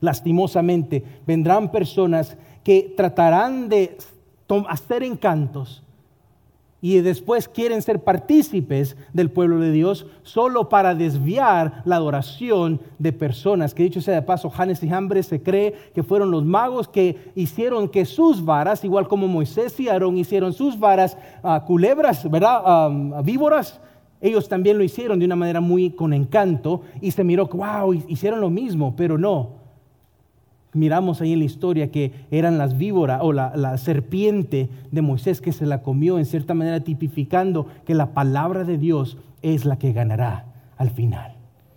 Lastimosamente, 0.00 1.02
vendrán 1.26 1.70
personas 1.70 2.36
que 2.62 2.92
tratarán 2.96 3.68
de 3.68 3.96
hacer 4.68 5.02
encantos 5.02 5.82
y 6.82 7.00
después 7.00 7.48
quieren 7.48 7.80
ser 7.80 8.02
partícipes 8.02 8.96
del 9.12 9.30
pueblo 9.30 9.60
de 9.60 9.70
Dios 9.70 10.04
solo 10.24 10.68
para 10.68 10.96
desviar 10.96 11.80
la 11.84 11.94
adoración 11.94 12.80
de 12.98 13.12
personas. 13.12 13.72
Que 13.72 13.84
dicho 13.84 14.00
sea 14.00 14.16
de 14.16 14.22
paso, 14.22 14.50
Janes 14.50 14.82
y 14.82 14.88
Jambres 14.88 15.26
se 15.26 15.40
cree 15.40 15.74
que 15.94 16.02
fueron 16.02 16.32
los 16.32 16.44
magos 16.44 16.88
que 16.88 17.30
hicieron 17.36 17.88
que 17.88 18.04
sus 18.04 18.44
varas, 18.44 18.84
igual 18.84 19.06
como 19.06 19.28
Moisés 19.28 19.78
y 19.78 19.88
Aarón 19.88 20.18
hicieron 20.18 20.52
sus 20.52 20.76
varas 20.76 21.16
uh, 21.44 21.64
culebras, 21.64 22.28
¿verdad? 22.28 22.90
víboras. 23.22 23.80
Ellos 24.20 24.48
también 24.48 24.76
lo 24.76 24.82
hicieron 24.82 25.20
de 25.20 25.24
una 25.26 25.36
manera 25.36 25.60
muy 25.60 25.90
con 25.90 26.12
encanto 26.12 26.82
y 27.00 27.12
se 27.12 27.22
miró, 27.22 27.46
wow, 27.46 27.92
hicieron 28.08 28.40
lo 28.40 28.50
mismo, 28.50 28.94
pero 28.96 29.16
no 29.16 29.61
miramos 30.72 31.20
ahí 31.20 31.32
en 31.32 31.40
la 31.40 31.44
historia 31.44 31.90
que 31.90 32.12
eran 32.30 32.58
las 32.58 32.76
víboras 32.76 33.20
o 33.22 33.32
la, 33.32 33.76
serpiente 33.78 34.70
de 34.90 35.02
Moisés 35.02 35.40
que 35.40 35.52
se 35.52 35.66
la 35.66 35.82
comió, 35.82 36.18
en 36.18 36.26
cierta 36.26 36.54
manera 36.54 36.80
tipificando 36.80 37.66
que 37.84 37.94
la 37.94 38.14
palabra 38.14 38.64
de 38.64 38.78
Dios 38.78 39.18
es 39.42 39.64
la 39.64 39.78
que 39.78 39.92
ganará 39.92 40.46
al 40.76 40.90
final. 40.90 41.34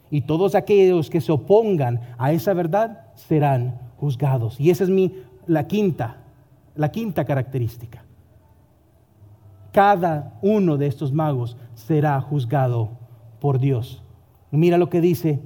Y 0.10 0.22
todos 0.22 0.56
aquellos 0.56 1.10
que 1.10 1.22
se 1.22 1.32
opongan 1.32 2.00
a 2.18 2.32
esa 2.32 2.54
verdad 2.54 3.08
serán 3.16 3.80
juzgados. 3.98 4.60
Y 4.60 4.70
esa 4.70 4.84
es 4.84 4.90
mi, 4.90 5.14
la 5.48 5.68
quinta, 5.68 6.18
la 6.76 6.90
quinta 6.90 7.26
característica. 7.26 8.04
Cada 9.72 10.38
uno 10.42 10.78
de 10.78 10.88
estos 10.88 11.12
magos 11.12 11.58
será 11.74 12.22
juzgado 12.22 12.92
por 13.42 13.60
Dios. 13.60 14.04
Mira 14.52 14.78
lo 14.78 14.90
que 14.90 15.02
dice 15.02 15.42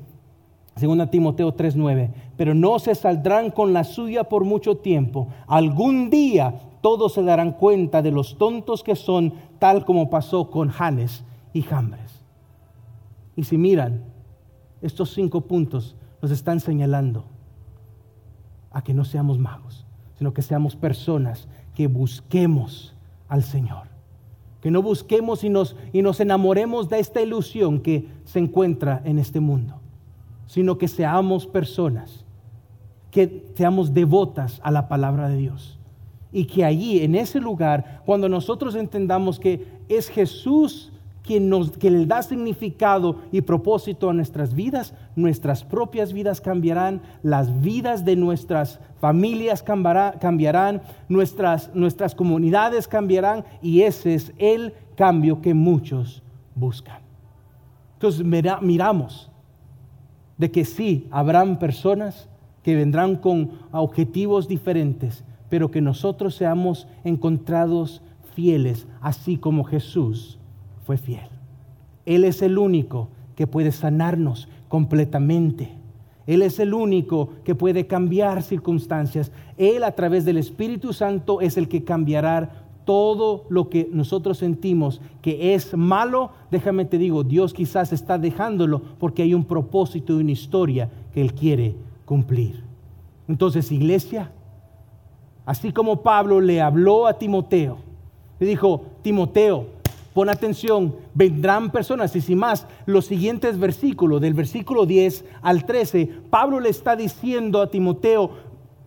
2 0.79 1.09
Timoteo 1.11 1.53
3:9, 1.53 2.11
pero 2.37 2.53
no 2.53 2.79
se 2.79 2.95
saldrán 2.95 3.51
con 3.51 3.73
la 3.73 3.83
suya 3.83 4.25
por 4.25 4.45
mucho 4.45 4.77
tiempo. 4.77 5.27
Algún 5.47 6.09
día 6.09 6.61
todos 6.81 7.13
se 7.13 7.23
darán 7.23 7.53
cuenta 7.53 8.01
de 8.01 8.11
los 8.11 8.37
tontos 8.37 8.83
que 8.83 8.95
son, 8.95 9.33
tal 9.59 9.85
como 9.85 10.09
pasó 10.09 10.49
con 10.49 10.69
Janes 10.69 11.23
y 11.53 11.61
Jambres. 11.61 12.23
Y 13.35 13.43
si 13.43 13.57
miran, 13.57 14.03
estos 14.81 15.13
cinco 15.13 15.41
puntos 15.41 15.95
nos 16.21 16.31
están 16.31 16.59
señalando 16.59 17.25
a 18.71 18.81
que 18.81 18.93
no 18.93 19.03
seamos 19.03 19.39
magos, 19.39 19.85
sino 20.17 20.33
que 20.33 20.41
seamos 20.41 20.75
personas 20.75 21.47
que 21.75 21.87
busquemos 21.87 22.93
al 23.27 23.43
Señor. 23.43 23.87
Que 24.61 24.71
no 24.71 24.81
busquemos 24.81 25.43
y 25.43 25.49
nos, 25.49 25.75
y 25.93 26.01
nos 26.01 26.19
enamoremos 26.19 26.89
de 26.89 26.99
esta 26.99 27.21
ilusión 27.21 27.79
que 27.79 28.09
se 28.25 28.39
encuentra 28.39 29.01
en 29.05 29.19
este 29.19 29.39
mundo 29.39 29.78
sino 30.49 30.79
que 30.79 30.87
seamos 30.87 31.45
personas, 31.45 32.25
que 33.11 33.45
seamos 33.53 33.93
devotas 33.93 34.59
a 34.63 34.71
la 34.71 34.87
palabra 34.87 35.29
de 35.29 35.37
Dios. 35.37 35.77
Y 36.31 36.45
que 36.45 36.65
allí, 36.65 37.03
en 37.03 37.13
ese 37.13 37.39
lugar, 37.39 38.01
cuando 38.03 38.27
nosotros 38.27 38.73
entendamos 38.73 39.39
que 39.39 39.67
es 39.87 40.09
Jesús 40.09 40.91
quien, 41.21 41.49
nos, 41.49 41.77
le 41.83 42.03
da 42.07 42.23
significado 42.23 43.17
y 43.31 43.41
propósito 43.41 44.09
a 44.09 44.13
nuestras 44.13 44.55
vidas, 44.55 44.95
nuestras 45.15 45.63
propias 45.63 46.13
vidas 46.13 46.41
cambiarán, 46.41 47.03
las 47.21 47.61
vidas 47.61 48.03
de 48.03 48.15
nuestras 48.15 48.79
familias 48.99 49.61
cambiarán, 49.61 50.81
nuestras, 51.09 51.69
nuestras 51.75 52.15
comunidades 52.15 52.87
cambiarán 52.87 53.45
y 53.61 53.81
ese 53.81 54.15
es 54.15 54.33
el 54.39 54.73
cambio 54.95 55.41
que 55.41 55.53
muchos 55.53 56.23
buscan. 56.55 57.01
Entonces 57.97 58.25
miramos 58.25 59.29
de 60.39 60.49
que 60.49 60.65
sí, 60.65 61.05
habrán 61.11 61.59
personas 61.59 62.27
que 62.63 62.75
vendrán 62.75 63.17
con 63.17 63.51
objetivos 63.71 64.47
diferentes, 64.47 65.23
pero 65.49 65.69
que 65.69 65.81
nosotros 65.81 66.33
seamos 66.33 66.87
encontrados 67.03 68.01
fieles, 68.33 68.87
así 69.01 69.37
como 69.37 69.65
Jesús 69.65 70.39
fue 70.85 70.97
fiel. 70.97 71.27
Él 72.05 72.23
es 72.23 72.41
el 72.41 72.57
único 72.57 73.09
que 73.35 73.47
puede 73.47 73.71
sanarnos 73.71 74.47
completamente. 74.69 75.73
Él 76.25 76.41
es 76.41 76.59
el 76.59 76.73
único 76.73 77.31
que 77.43 77.55
puede 77.55 77.87
cambiar 77.87 78.41
circunstancias. 78.41 79.31
Él 79.57 79.83
a 79.83 79.91
través 79.91 80.25
del 80.25 80.37
Espíritu 80.37 80.93
Santo 80.93 81.41
es 81.41 81.57
el 81.57 81.67
que 81.67 81.83
cambiará 81.83 82.58
todo 82.89 83.45
lo 83.49 83.69
que 83.69 83.87
nosotros 83.93 84.39
sentimos 84.39 84.99
que 85.21 85.53
es 85.53 85.77
malo. 85.77 86.31
Déjame 86.49 86.85
te 86.85 86.97
digo, 86.97 87.23
Dios 87.23 87.53
quizás 87.53 87.93
está 87.93 88.17
dejándolo 88.17 88.81
porque 88.97 89.21
hay 89.21 89.35
un 89.35 89.45
propósito 89.45 90.13
y 90.13 90.23
una 90.23 90.31
historia 90.31 90.89
que 91.13 91.21
Él 91.21 91.35
quiere 91.35 91.75
cumplir. 92.05 92.63
Entonces, 93.27 93.71
iglesia, 93.71 94.31
así 95.45 95.71
como 95.71 96.01
Pablo 96.01 96.41
le 96.41 96.61
habló 96.61 97.05
a 97.05 97.19
Timoteo, 97.19 97.77
le 98.39 98.47
dijo, 98.47 98.81
Timoteo, 99.03 99.67
Pon 100.11 100.27
atención, 100.27 100.95
vendrán 101.13 101.69
personas 101.69 102.15
y 102.15 102.21
sin 102.21 102.39
más, 102.39 102.65
los 102.87 103.05
siguientes 103.05 103.59
versículos, 103.59 104.19
del 104.19 104.33
versículo 104.33 104.87
10 104.87 105.25
al 105.43 105.63
13, 105.63 106.09
Pablo 106.31 106.59
le 106.59 106.69
está 106.69 106.95
diciendo 106.95 107.61
a 107.61 107.69
Timoteo, 107.69 108.31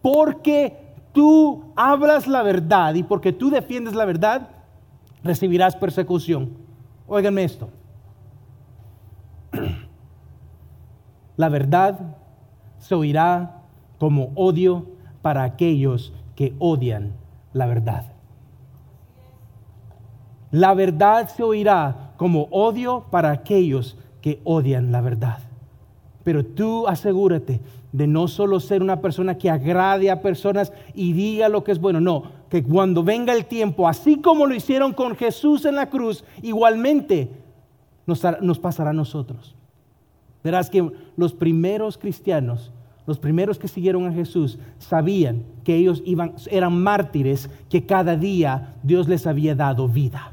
porque 0.03 0.82
tú 1.13 1.73
hablas 1.77 2.27
la 2.27 2.43
verdad 2.43 2.95
y 2.95 3.03
porque 3.03 3.33
tú 3.33 3.51
defiendes 3.51 3.95
la 3.95 4.05
verdad, 4.05 4.49
recibirás 5.23 5.77
persecución. 5.77 6.51
Óiganme 7.07 7.45
esto. 7.45 7.71
La 11.37 11.49
verdad 11.49 12.17
se 12.79 12.95
oirá 12.95 13.63
como 13.99 14.33
odio 14.35 14.87
para 15.23 15.45
aquellos 15.45 16.13
que 16.35 16.55
odian 16.59 17.15
la 17.53 17.67
verdad. 17.67 18.13
La 20.51 20.75
verdad 20.75 21.29
se 21.29 21.43
oirá 21.43 22.13
como 22.17 22.49
odio 22.51 23.07
para 23.11 23.31
aquellos 23.31 23.97
que 24.21 24.41
odian 24.45 24.93
la 24.93 25.01
verdad. 25.01 25.39
Pero 26.25 26.45
tú 26.45 26.87
asegúrate 26.87 27.61
de 27.93 28.07
no 28.07 28.27
solo 28.27 28.59
ser 28.59 28.83
una 28.83 29.01
persona 29.01 29.37
que 29.37 29.51
agrade 29.51 30.11
a 30.11 30.23
personas 30.23 30.73
y 30.95 31.13
diga 31.13 31.49
lo 31.49 31.63
que 31.63 31.73
es 31.73 31.79
bueno, 31.79 32.01
no, 32.01 32.25
que 32.49 32.65
cuando 32.65 33.05
venga 33.05 33.35
el 33.35 33.45
tiempo, 33.45 33.87
así 33.87 34.17
como 34.17 34.47
lo 34.47 34.55
hicieron 34.55 34.95
con 34.95 35.15
Jesús 35.15 35.65
en 35.67 35.77
la 35.77 35.91
cruz, 35.91 36.25
igualmente 36.43 37.31
nos, 38.07 38.23
nos 38.41 38.59
pasará 38.59 38.91
a 38.91 38.95
nosotros. 38.95 39.55
Verás 40.43 40.71
que 40.71 40.91
los 41.17 41.35
primeros 41.35 41.99
cristianos, 41.99 42.73
los 43.07 43.19
primeros 43.19 43.59
que 43.59 43.69
siguieron 43.69 44.07
a 44.07 44.13
Jesús, 44.13 44.59
sabían 44.79 45.45
que 45.63 45.77
ellos 45.77 46.03
iban, 46.05 46.35
eran 46.51 46.83
mártires 46.83 47.51
que 47.69 47.85
cada 47.85 48.17
día 48.17 48.75
Dios 48.83 49.07
les 49.07 49.27
había 49.27 49.55
dado 49.55 49.87
vida. 49.87 50.33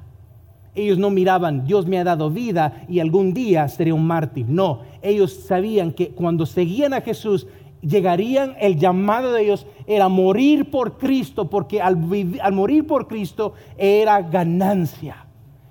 Ellos 0.80 0.98
no 0.98 1.10
miraban, 1.10 1.66
Dios 1.66 1.86
me 1.86 2.00
ha 2.00 2.04
dado 2.04 2.30
vida 2.30 2.84
y 2.88 3.00
algún 3.00 3.34
día 3.34 3.68
seré 3.68 3.92
un 3.92 4.06
mártir. 4.06 4.46
No, 4.48 4.82
ellos 5.02 5.34
sabían 5.34 5.92
que 5.92 6.10
cuando 6.10 6.46
seguían 6.46 6.94
a 6.94 7.02
Jesús, 7.02 7.48
llegarían, 7.82 8.56
el 8.60 8.78
llamado 8.78 9.34
de 9.34 9.44
ellos 9.44 9.66
era 9.88 10.10
morir 10.10 10.70
por 10.72 10.98
Cristo, 10.98 11.50
porque 11.50 11.82
al, 11.82 11.98
al 12.42 12.54
morir 12.54 12.88
por 12.88 13.08
Cristo 13.08 13.54
era 13.78 14.22
ganancia. 14.22 15.26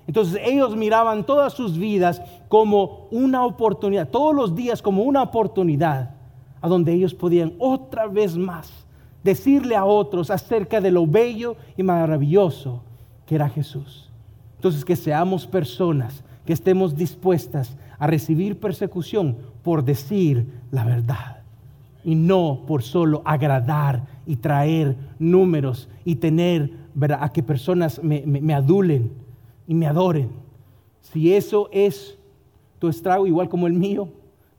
Entonces 0.07 0.41
ellos 0.43 0.75
miraban 0.75 1.25
todas 1.25 1.53
sus 1.53 1.77
vidas 1.77 2.21
como 2.47 3.07
una 3.11 3.45
oportunidad, 3.45 4.09
todos 4.09 4.35
los 4.35 4.55
días 4.55 4.81
como 4.81 5.03
una 5.03 5.21
oportunidad 5.21 6.15
a 6.61 6.67
donde 6.67 6.93
ellos 6.93 7.13
podían 7.13 7.53
otra 7.59 8.07
vez 8.07 8.35
más 8.35 8.71
decirle 9.23 9.75
a 9.75 9.85
otros 9.85 10.29
acerca 10.31 10.81
de 10.81 10.91
lo 10.91 11.05
bello 11.05 11.55
y 11.77 11.83
maravilloso 11.83 12.81
que 13.25 13.35
era 13.35 13.49
Jesús. 13.49 14.08
Entonces, 14.59 14.83
que 14.83 14.97
seamos 14.97 15.47
personas 15.47 16.21
que 16.45 16.51
estemos 16.51 16.97
dispuestas 16.97 17.77
a 17.97 18.07
recibir 18.07 18.59
persecución 18.59 19.37
por 19.63 19.85
decir 19.85 20.47
la 20.69 20.83
verdad 20.83 21.43
y 22.03 22.15
no 22.15 22.63
por 22.67 22.83
solo 22.83 23.21
agradar 23.23 24.05
y 24.25 24.35
traer 24.35 24.97
números 25.17 25.87
y 26.03 26.15
tener 26.17 26.73
a 27.17 27.31
que 27.31 27.41
personas 27.41 28.03
me, 28.03 28.23
me 28.25 28.53
adulen 28.53 29.13
y 29.65 29.75
me 29.75 29.87
adoren. 29.87 30.29
Si 30.99 31.33
eso 31.33 31.69
es 31.71 32.17
tu 32.79 32.89
estrago 32.89 33.27
igual 33.27 33.47
como 33.47 33.65
el 33.65 33.73
mío, 33.73 34.09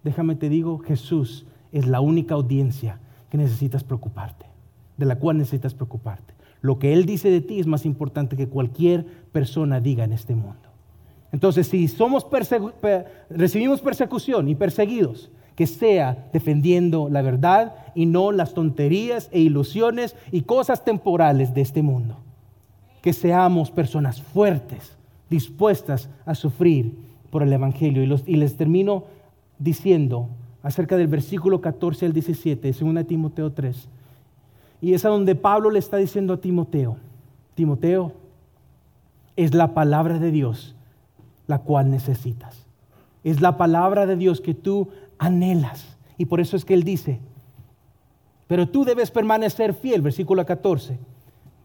déjame 0.03 0.35
te 0.35 0.49
digo, 0.49 0.79
Jesús 0.79 1.45
es 1.73 1.87
la 1.87 2.01
única 2.01 2.37
audiencia 2.37 3.01
que 3.29 3.37
necesitas 3.37 3.85
preocuparte, 3.85 4.47
de 4.97 5.05
la 5.05 5.19
cual 5.19 5.37
necesitas 5.37 5.75
preocuparte. 5.75 6.39
Lo 6.62 6.79
que 6.79 6.92
Él 6.92 7.07
dice 7.07 7.31
de 7.31 7.40
ti 7.40 7.61
es 7.61 7.66
más 7.66 7.87
importante 7.87 8.37
que 8.37 8.49
cualquier 8.49 9.07
persona 9.33 9.81
diga 9.81 10.05
en 10.05 10.12
este 10.12 10.35
mundo. 10.35 10.70
Entonces, 11.33 11.68
si 11.68 11.88
somos 11.88 12.27
recibimos 13.31 13.81
persecución 13.81 14.49
y 14.49 14.55
perseguidos, 14.55 15.31
que 15.55 15.66
sea 15.66 16.29
defendiendo 16.33 17.09
la 17.11 17.23
verdad 17.23 17.75
y 17.94 18.07
no 18.07 18.33
las 18.33 18.55
tonterías 18.55 19.29
e 19.33 19.40
ilusiones 19.40 20.16
y 20.33 20.42
cosas 20.42 20.85
temporales 20.85 21.55
de 21.55 21.61
este 21.61 21.83
mundo. 21.83 22.16
Que 23.03 23.12
seamos 23.12 23.70
personas 23.70 24.20
fuertes, 24.23 24.96
dispuestas 25.29 26.09
a 26.25 26.35
sufrir 26.35 26.94
por 27.31 27.42
el 27.42 27.53
Evangelio. 27.53 28.03
Y, 28.03 28.33
y 28.33 28.37
les 28.37 28.57
termino 28.57 29.05
diciendo 29.59 30.29
acerca 30.62 30.96
del 30.96 31.09
versículo 31.09 31.61
14 31.61 32.07
al 32.07 32.12
17, 32.12 32.73
según 32.73 33.03
Timoteo 33.05 33.53
3 33.53 33.88
y 34.81 34.95
es 34.95 35.05
a 35.05 35.09
donde 35.09 35.35
Pablo 35.35 35.71
le 35.71 35.79
está 35.79 35.97
diciendo 35.97 36.35
a 36.35 36.40
Timoteo, 36.40 36.97
Timoteo, 37.55 38.12
es 39.37 39.55
la 39.55 39.75
palabra 39.75 40.19
de 40.19 40.31
Dios 40.31 40.75
la 41.51 41.59
cual 41.59 41.90
necesitas. 41.90 42.64
Es 43.25 43.40
la 43.40 43.59
palabra 43.59 44.07
de 44.07 44.16
Dios 44.16 44.40
que 44.40 44.55
tú 44.55 44.88
anhelas. 45.19 45.97
Y 46.16 46.27
por 46.27 46.40
eso 46.40 46.57
es 46.57 46.64
que 46.64 46.75
él 46.75 46.85
dice, 46.85 47.21
pero 48.47 48.69
tú 48.69 48.85
debes 48.85 49.11
permanecer 49.11 49.75
fiel, 49.75 50.01
versículo 50.01 50.47
14. 50.47 50.99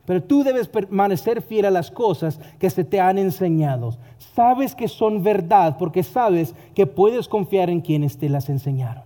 Pero 0.05 0.23
tú 0.23 0.43
debes 0.43 0.67
permanecer 0.67 1.41
fiel 1.41 1.65
a 1.65 1.71
las 1.71 1.91
cosas 1.91 2.39
que 2.59 2.69
se 2.69 2.83
te 2.83 2.99
han 2.99 3.17
enseñado. 3.17 3.95
Sabes 4.35 4.75
que 4.75 4.87
son 4.87 5.23
verdad 5.23 5.77
porque 5.77 6.03
sabes 6.03 6.53
que 6.73 6.85
puedes 6.85 7.27
confiar 7.27 7.69
en 7.69 7.81
quienes 7.81 8.17
te 8.17 8.27
las 8.27 8.49
enseñaron. 8.49 9.04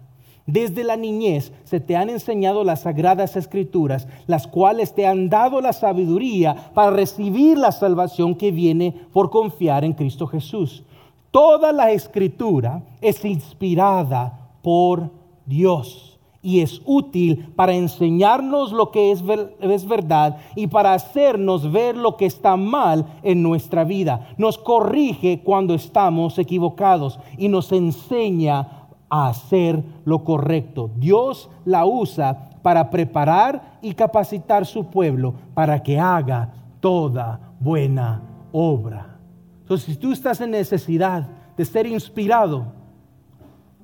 Desde 0.52 0.84
la 0.84 0.98
niñez 0.98 1.54
se 1.64 1.80
te 1.80 1.96
han 1.96 2.10
enseñado 2.10 2.64
las 2.64 2.82
sagradas 2.82 3.36
escrituras, 3.36 4.08
las 4.26 4.48
cuales 4.48 4.96
te 4.96 5.06
han 5.06 5.30
dado 5.30 5.62
la 5.62 5.74
sabiduría 5.74 6.72
para 6.74 6.90
recibir 6.90 7.56
la 7.56 7.72
salvación 7.72 8.34
que 8.34 8.50
viene 8.50 8.96
por 9.14 9.30
confiar 9.30 9.84
en 9.84 9.94
Cristo 9.94 10.26
Jesús. 10.26 10.82
Toda 11.30 11.72
la 11.72 11.92
escritura 11.92 12.82
es 13.00 13.24
inspirada 13.26 14.50
por 14.64 15.12
Dios 15.46 16.18
y 16.42 16.62
es 16.62 16.82
útil 16.84 17.54
para 17.56 17.76
enseñarnos 17.76 18.72
lo 18.72 18.90
que 18.90 19.12
es, 19.12 19.24
es, 19.60 19.88
verdad 19.88 20.38
y 20.56 20.66
para 20.66 20.94
hacernos 20.94 21.72
ver 21.72 21.96
lo 21.96 22.18
que 22.18 22.26
está 22.26 22.56
mal 22.56 23.06
en 23.22 23.44
nuestra 23.44 23.84
vida. 23.84 24.30
Nos 24.38 24.58
corrige 24.58 25.42
cuando 25.44 25.76
estamos 25.76 26.40
equivocados 26.40 27.20
y 27.38 27.50
nos 27.50 27.72
enseña 27.72 28.79
a 29.10 29.30
hacer 29.30 29.84
lo 30.06 30.24
correcto. 30.24 30.89
Dios 30.95 31.50
la 31.65 31.86
usa 31.86 32.50
para 32.62 32.89
preparar 32.89 33.80
y 33.82 33.93
capacitar 33.93 34.65
su 34.65 34.86
pueblo 34.86 35.34
para 35.54 35.82
que 35.82 36.00
haga 36.00 36.54
toda 36.80 37.39
buena 37.60 38.22
obra. 38.52 39.17
Entonces, 39.62 39.93
si 39.93 39.95
tú 39.95 40.12
estás 40.12 40.41
en 40.41 40.51
necesidad 40.51 41.28
de 41.55 41.66
ser 41.66 41.86
inspirado, 41.86 42.78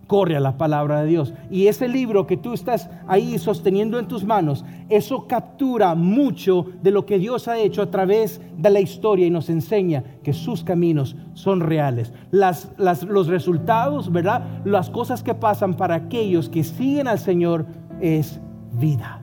corre 0.07 0.35
a 0.35 0.39
la 0.39 0.57
palabra 0.57 1.01
de 1.01 1.07
Dios. 1.07 1.33
Y 1.49 1.67
ese 1.67 1.87
libro 1.87 2.27
que 2.27 2.37
tú 2.37 2.53
estás 2.53 2.89
ahí 3.07 3.37
sosteniendo 3.37 3.99
en 3.99 4.07
tus 4.07 4.23
manos, 4.23 4.63
eso 4.89 5.27
captura 5.27 5.95
mucho 5.95 6.67
de 6.81 6.91
lo 6.91 7.05
que 7.05 7.19
Dios 7.19 7.47
ha 7.47 7.57
hecho 7.57 7.81
a 7.81 7.91
través 7.91 8.41
de 8.57 8.69
la 8.69 8.79
historia 8.79 9.25
y 9.25 9.31
nos 9.31 9.49
enseña 9.49 10.03
que 10.23 10.33
sus 10.33 10.63
caminos 10.63 11.15
son 11.33 11.59
reales. 11.59 12.13
Las, 12.31 12.71
los 12.77 13.27
resultados, 13.27 14.11
¿verdad? 14.11 14.61
Las 14.65 14.89
cosas 14.89 15.23
que 15.23 15.33
pasan 15.33 15.75
para 15.75 15.95
aquellos 15.95 16.49
que 16.49 16.63
siguen 16.63 17.07
al 17.07 17.19
Señor 17.19 17.65
es 17.99 18.39
vida. 18.73 19.21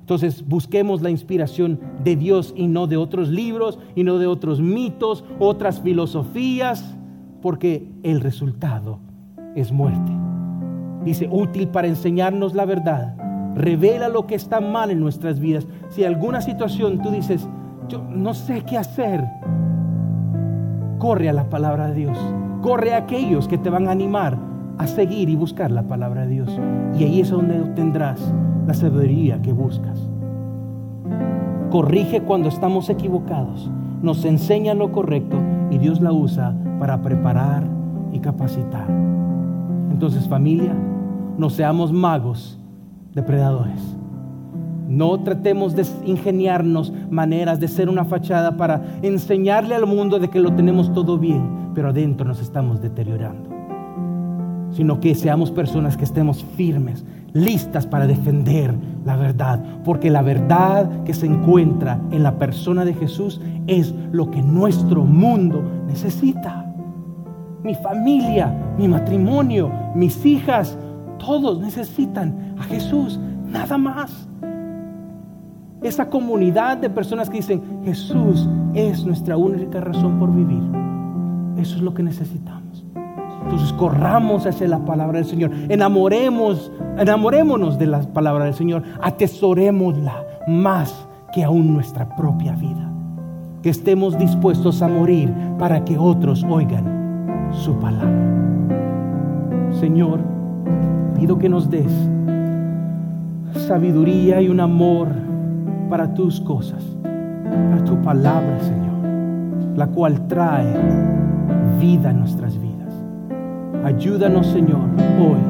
Entonces 0.00 0.46
busquemos 0.46 1.00
la 1.00 1.10
inspiración 1.10 1.80
de 2.02 2.16
Dios 2.16 2.52
y 2.56 2.66
no 2.66 2.86
de 2.86 2.96
otros 2.96 3.28
libros 3.28 3.78
y 3.94 4.04
no 4.04 4.18
de 4.18 4.26
otros 4.26 4.60
mitos, 4.60 5.24
otras 5.38 5.80
filosofías, 5.80 6.96
porque 7.40 7.88
el 8.02 8.20
resultado 8.20 9.00
es 9.54 9.72
muerte. 9.72 10.12
Dice, 11.04 11.28
útil 11.30 11.68
para 11.68 11.88
enseñarnos 11.88 12.54
la 12.54 12.64
verdad. 12.64 13.14
Revela 13.54 14.08
lo 14.08 14.26
que 14.26 14.34
está 14.34 14.60
mal 14.60 14.90
en 14.90 15.00
nuestras 15.00 15.40
vidas. 15.40 15.66
Si 15.90 16.04
alguna 16.04 16.40
situación 16.40 17.02
tú 17.02 17.10
dices, 17.10 17.48
yo 17.88 18.02
no 18.08 18.34
sé 18.34 18.62
qué 18.62 18.78
hacer, 18.78 19.24
corre 20.98 21.28
a 21.28 21.32
la 21.32 21.50
palabra 21.50 21.88
de 21.88 21.94
Dios. 21.94 22.18
Corre 22.62 22.94
a 22.94 22.98
aquellos 22.98 23.48
que 23.48 23.58
te 23.58 23.70
van 23.70 23.88
a 23.88 23.90
animar 23.90 24.38
a 24.78 24.86
seguir 24.86 25.28
y 25.28 25.36
buscar 25.36 25.70
la 25.70 25.82
palabra 25.82 26.22
de 26.22 26.28
Dios. 26.28 26.60
Y 26.98 27.04
ahí 27.04 27.20
es 27.20 27.30
donde 27.30 27.60
obtendrás 27.60 28.20
la 28.66 28.74
sabiduría 28.74 29.42
que 29.42 29.52
buscas. 29.52 29.98
Corrige 31.70 32.22
cuando 32.22 32.48
estamos 32.48 32.88
equivocados. 32.88 33.70
Nos 34.02 34.24
enseña 34.24 34.74
lo 34.74 34.92
correcto 34.92 35.38
y 35.70 35.78
Dios 35.78 36.00
la 36.00 36.12
usa 36.12 36.54
para 36.78 37.02
preparar 37.02 37.64
y 38.12 38.18
capacitar. 38.20 38.86
Entonces 39.92 40.26
familia, 40.26 40.74
no 41.36 41.50
seamos 41.50 41.92
magos 41.92 42.58
depredadores. 43.14 43.80
No 44.88 45.20
tratemos 45.20 45.76
de 45.76 45.86
ingeniarnos 46.06 46.92
maneras 47.10 47.60
de 47.60 47.68
ser 47.68 47.88
una 47.88 48.04
fachada 48.04 48.56
para 48.56 48.82
enseñarle 49.02 49.74
al 49.74 49.86
mundo 49.86 50.18
de 50.18 50.28
que 50.28 50.40
lo 50.40 50.54
tenemos 50.54 50.92
todo 50.94 51.18
bien, 51.18 51.70
pero 51.74 51.90
adentro 51.90 52.26
nos 52.26 52.40
estamos 52.40 52.80
deteriorando. 52.80 53.50
Sino 54.70 54.98
que 54.98 55.14
seamos 55.14 55.50
personas 55.50 55.98
que 55.98 56.04
estemos 56.04 56.42
firmes, 56.42 57.04
listas 57.34 57.86
para 57.86 58.06
defender 58.06 58.74
la 59.04 59.16
verdad, 59.16 59.62
porque 59.84 60.10
la 60.10 60.22
verdad 60.22 61.04
que 61.04 61.12
se 61.12 61.26
encuentra 61.26 62.00
en 62.10 62.22
la 62.22 62.38
persona 62.38 62.86
de 62.86 62.94
Jesús 62.94 63.42
es 63.66 63.94
lo 64.10 64.30
que 64.30 64.42
nuestro 64.42 65.04
mundo 65.04 65.62
necesita. 65.86 66.61
Mi 67.62 67.74
familia, 67.76 68.52
mi 68.76 68.88
matrimonio, 68.88 69.70
mis 69.94 70.24
hijas, 70.26 70.76
todos 71.18 71.60
necesitan 71.60 72.56
a 72.58 72.64
Jesús, 72.64 73.20
nada 73.46 73.78
más. 73.78 74.28
Esa 75.82 76.08
comunidad 76.08 76.78
de 76.78 76.90
personas 76.90 77.30
que 77.30 77.36
dicen, 77.36 77.62
Jesús 77.84 78.48
es 78.74 79.04
nuestra 79.04 79.36
única 79.36 79.80
razón 79.80 80.18
por 80.18 80.34
vivir. 80.34 80.62
Eso 81.56 81.76
es 81.76 81.82
lo 81.82 81.94
que 81.94 82.02
necesitamos. 82.02 82.84
Entonces 83.44 83.72
corramos 83.74 84.46
hacia 84.46 84.66
la 84.68 84.84
palabra 84.84 85.18
del 85.18 85.28
Señor. 85.28 85.50
Enamoremos, 85.68 86.72
enamorémonos 86.98 87.78
de 87.78 87.86
la 87.86 88.00
palabra 88.00 88.44
del 88.44 88.54
Señor. 88.54 88.82
Atesorémosla 89.00 90.24
más 90.48 91.08
que 91.32 91.44
aún 91.44 91.74
nuestra 91.74 92.16
propia 92.16 92.52
vida. 92.52 92.90
Que 93.62 93.70
estemos 93.70 94.18
dispuestos 94.18 94.82
a 94.82 94.88
morir 94.88 95.32
para 95.58 95.84
que 95.84 95.98
otros 95.98 96.44
oigan 96.44 96.91
su 97.52 97.74
palabra. 97.78 98.10
Señor, 99.80 100.20
pido 101.18 101.38
que 101.38 101.48
nos 101.48 101.70
des 101.70 101.92
sabiduría 103.66 104.40
y 104.40 104.48
un 104.48 104.60
amor 104.60 105.08
para 105.88 106.14
tus 106.14 106.40
cosas, 106.40 106.82
para 107.02 107.84
tu 107.84 108.00
palabra, 108.02 108.58
Señor, 108.60 109.76
la 109.76 109.86
cual 109.88 110.26
trae 110.26 110.74
vida 111.80 112.10
a 112.10 112.12
nuestras 112.12 112.58
vidas. 112.58 112.94
Ayúdanos, 113.84 114.46
Señor, 114.48 114.80
hoy 115.20 115.40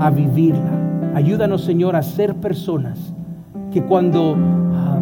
a 0.00 0.10
vivirla. 0.10 0.72
Ayúdanos, 1.14 1.62
Señor, 1.64 1.96
a 1.96 2.02
ser 2.02 2.34
personas 2.36 2.98
que 3.72 3.82
cuando 3.82 4.36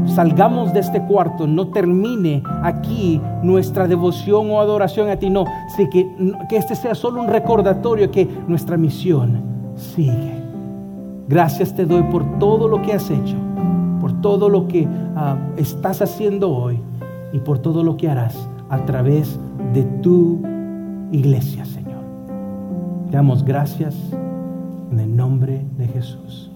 salgamos 0.07 0.73
de 0.73 0.81
este 0.81 1.03
cuarto 1.03 1.47
no 1.47 1.69
termine 1.69 2.43
aquí 2.63 3.21
nuestra 3.43 3.87
devoción 3.87 4.51
o 4.51 4.61
adoración 4.61 5.09
a 5.09 5.17
ti, 5.17 5.31
no, 5.31 5.45
sí, 5.77 5.89
que, 5.91 6.09
que 6.49 6.57
este 6.57 6.75
sea 6.75 6.95
solo 6.95 7.21
un 7.21 7.29
recordatorio 7.29 8.11
que 8.11 8.29
nuestra 8.47 8.77
misión 8.77 9.43
sigue. 9.77 10.43
Gracias 11.29 11.75
te 11.75 11.87
doy 11.87 12.03
por 12.05 12.39
todo 12.39 12.69
lo 12.69 12.83
que 12.83 12.93
has 12.93 13.11
hecho, 13.11 13.37
por 14.01 14.21
todo 14.21 14.49
lo 14.49 14.69
que 14.69 14.87
ah, 15.17 15.37
estás 15.57 16.03
haciendo 16.03 16.51
hoy 16.51 16.79
y 17.33 17.39
por 17.39 17.59
todo 17.59 17.83
lo 17.83 17.97
que 17.97 18.09
harás 18.09 18.49
a 18.69 18.79
través 18.85 19.39
de 19.73 19.85
tu 20.03 20.41
iglesia, 21.13 21.65
Señor. 21.65 22.03
Te 23.11 23.17
damos 23.17 23.45
gracias 23.45 23.95
en 24.91 25.01
el 25.01 25.17
nombre 25.17 25.65
de 25.79 25.87
Jesús. 25.89 26.51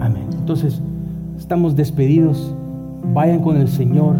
Amén. 0.00 0.26
Entonces, 0.32 0.80
estamos 1.52 1.76
despedidos. 1.76 2.54
Vayan 3.12 3.40
con 3.40 3.58
el 3.58 3.68
Señor. 3.68 4.16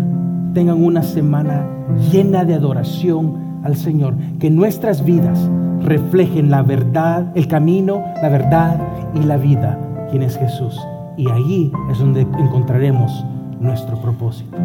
Tengan 0.52 0.84
una 0.84 1.02
semana 1.02 1.64
llena 2.12 2.44
de 2.44 2.52
adoración 2.52 3.60
al 3.64 3.74
Señor. 3.74 4.12
Que 4.38 4.50
nuestras 4.50 5.02
vidas 5.02 5.38
reflejen 5.80 6.50
la 6.50 6.60
verdad, 6.60 7.32
el 7.34 7.48
camino, 7.48 8.04
la 8.20 8.28
verdad 8.28 8.78
y 9.14 9.20
la 9.20 9.38
vida, 9.38 9.80
quien 10.10 10.22
es 10.22 10.36
Jesús. 10.36 10.78
Y 11.16 11.26
ahí 11.30 11.72
es 11.90 12.00
donde 12.00 12.20
encontraremos 12.20 13.24
nuestro 13.58 13.96
propósito. 14.02 14.58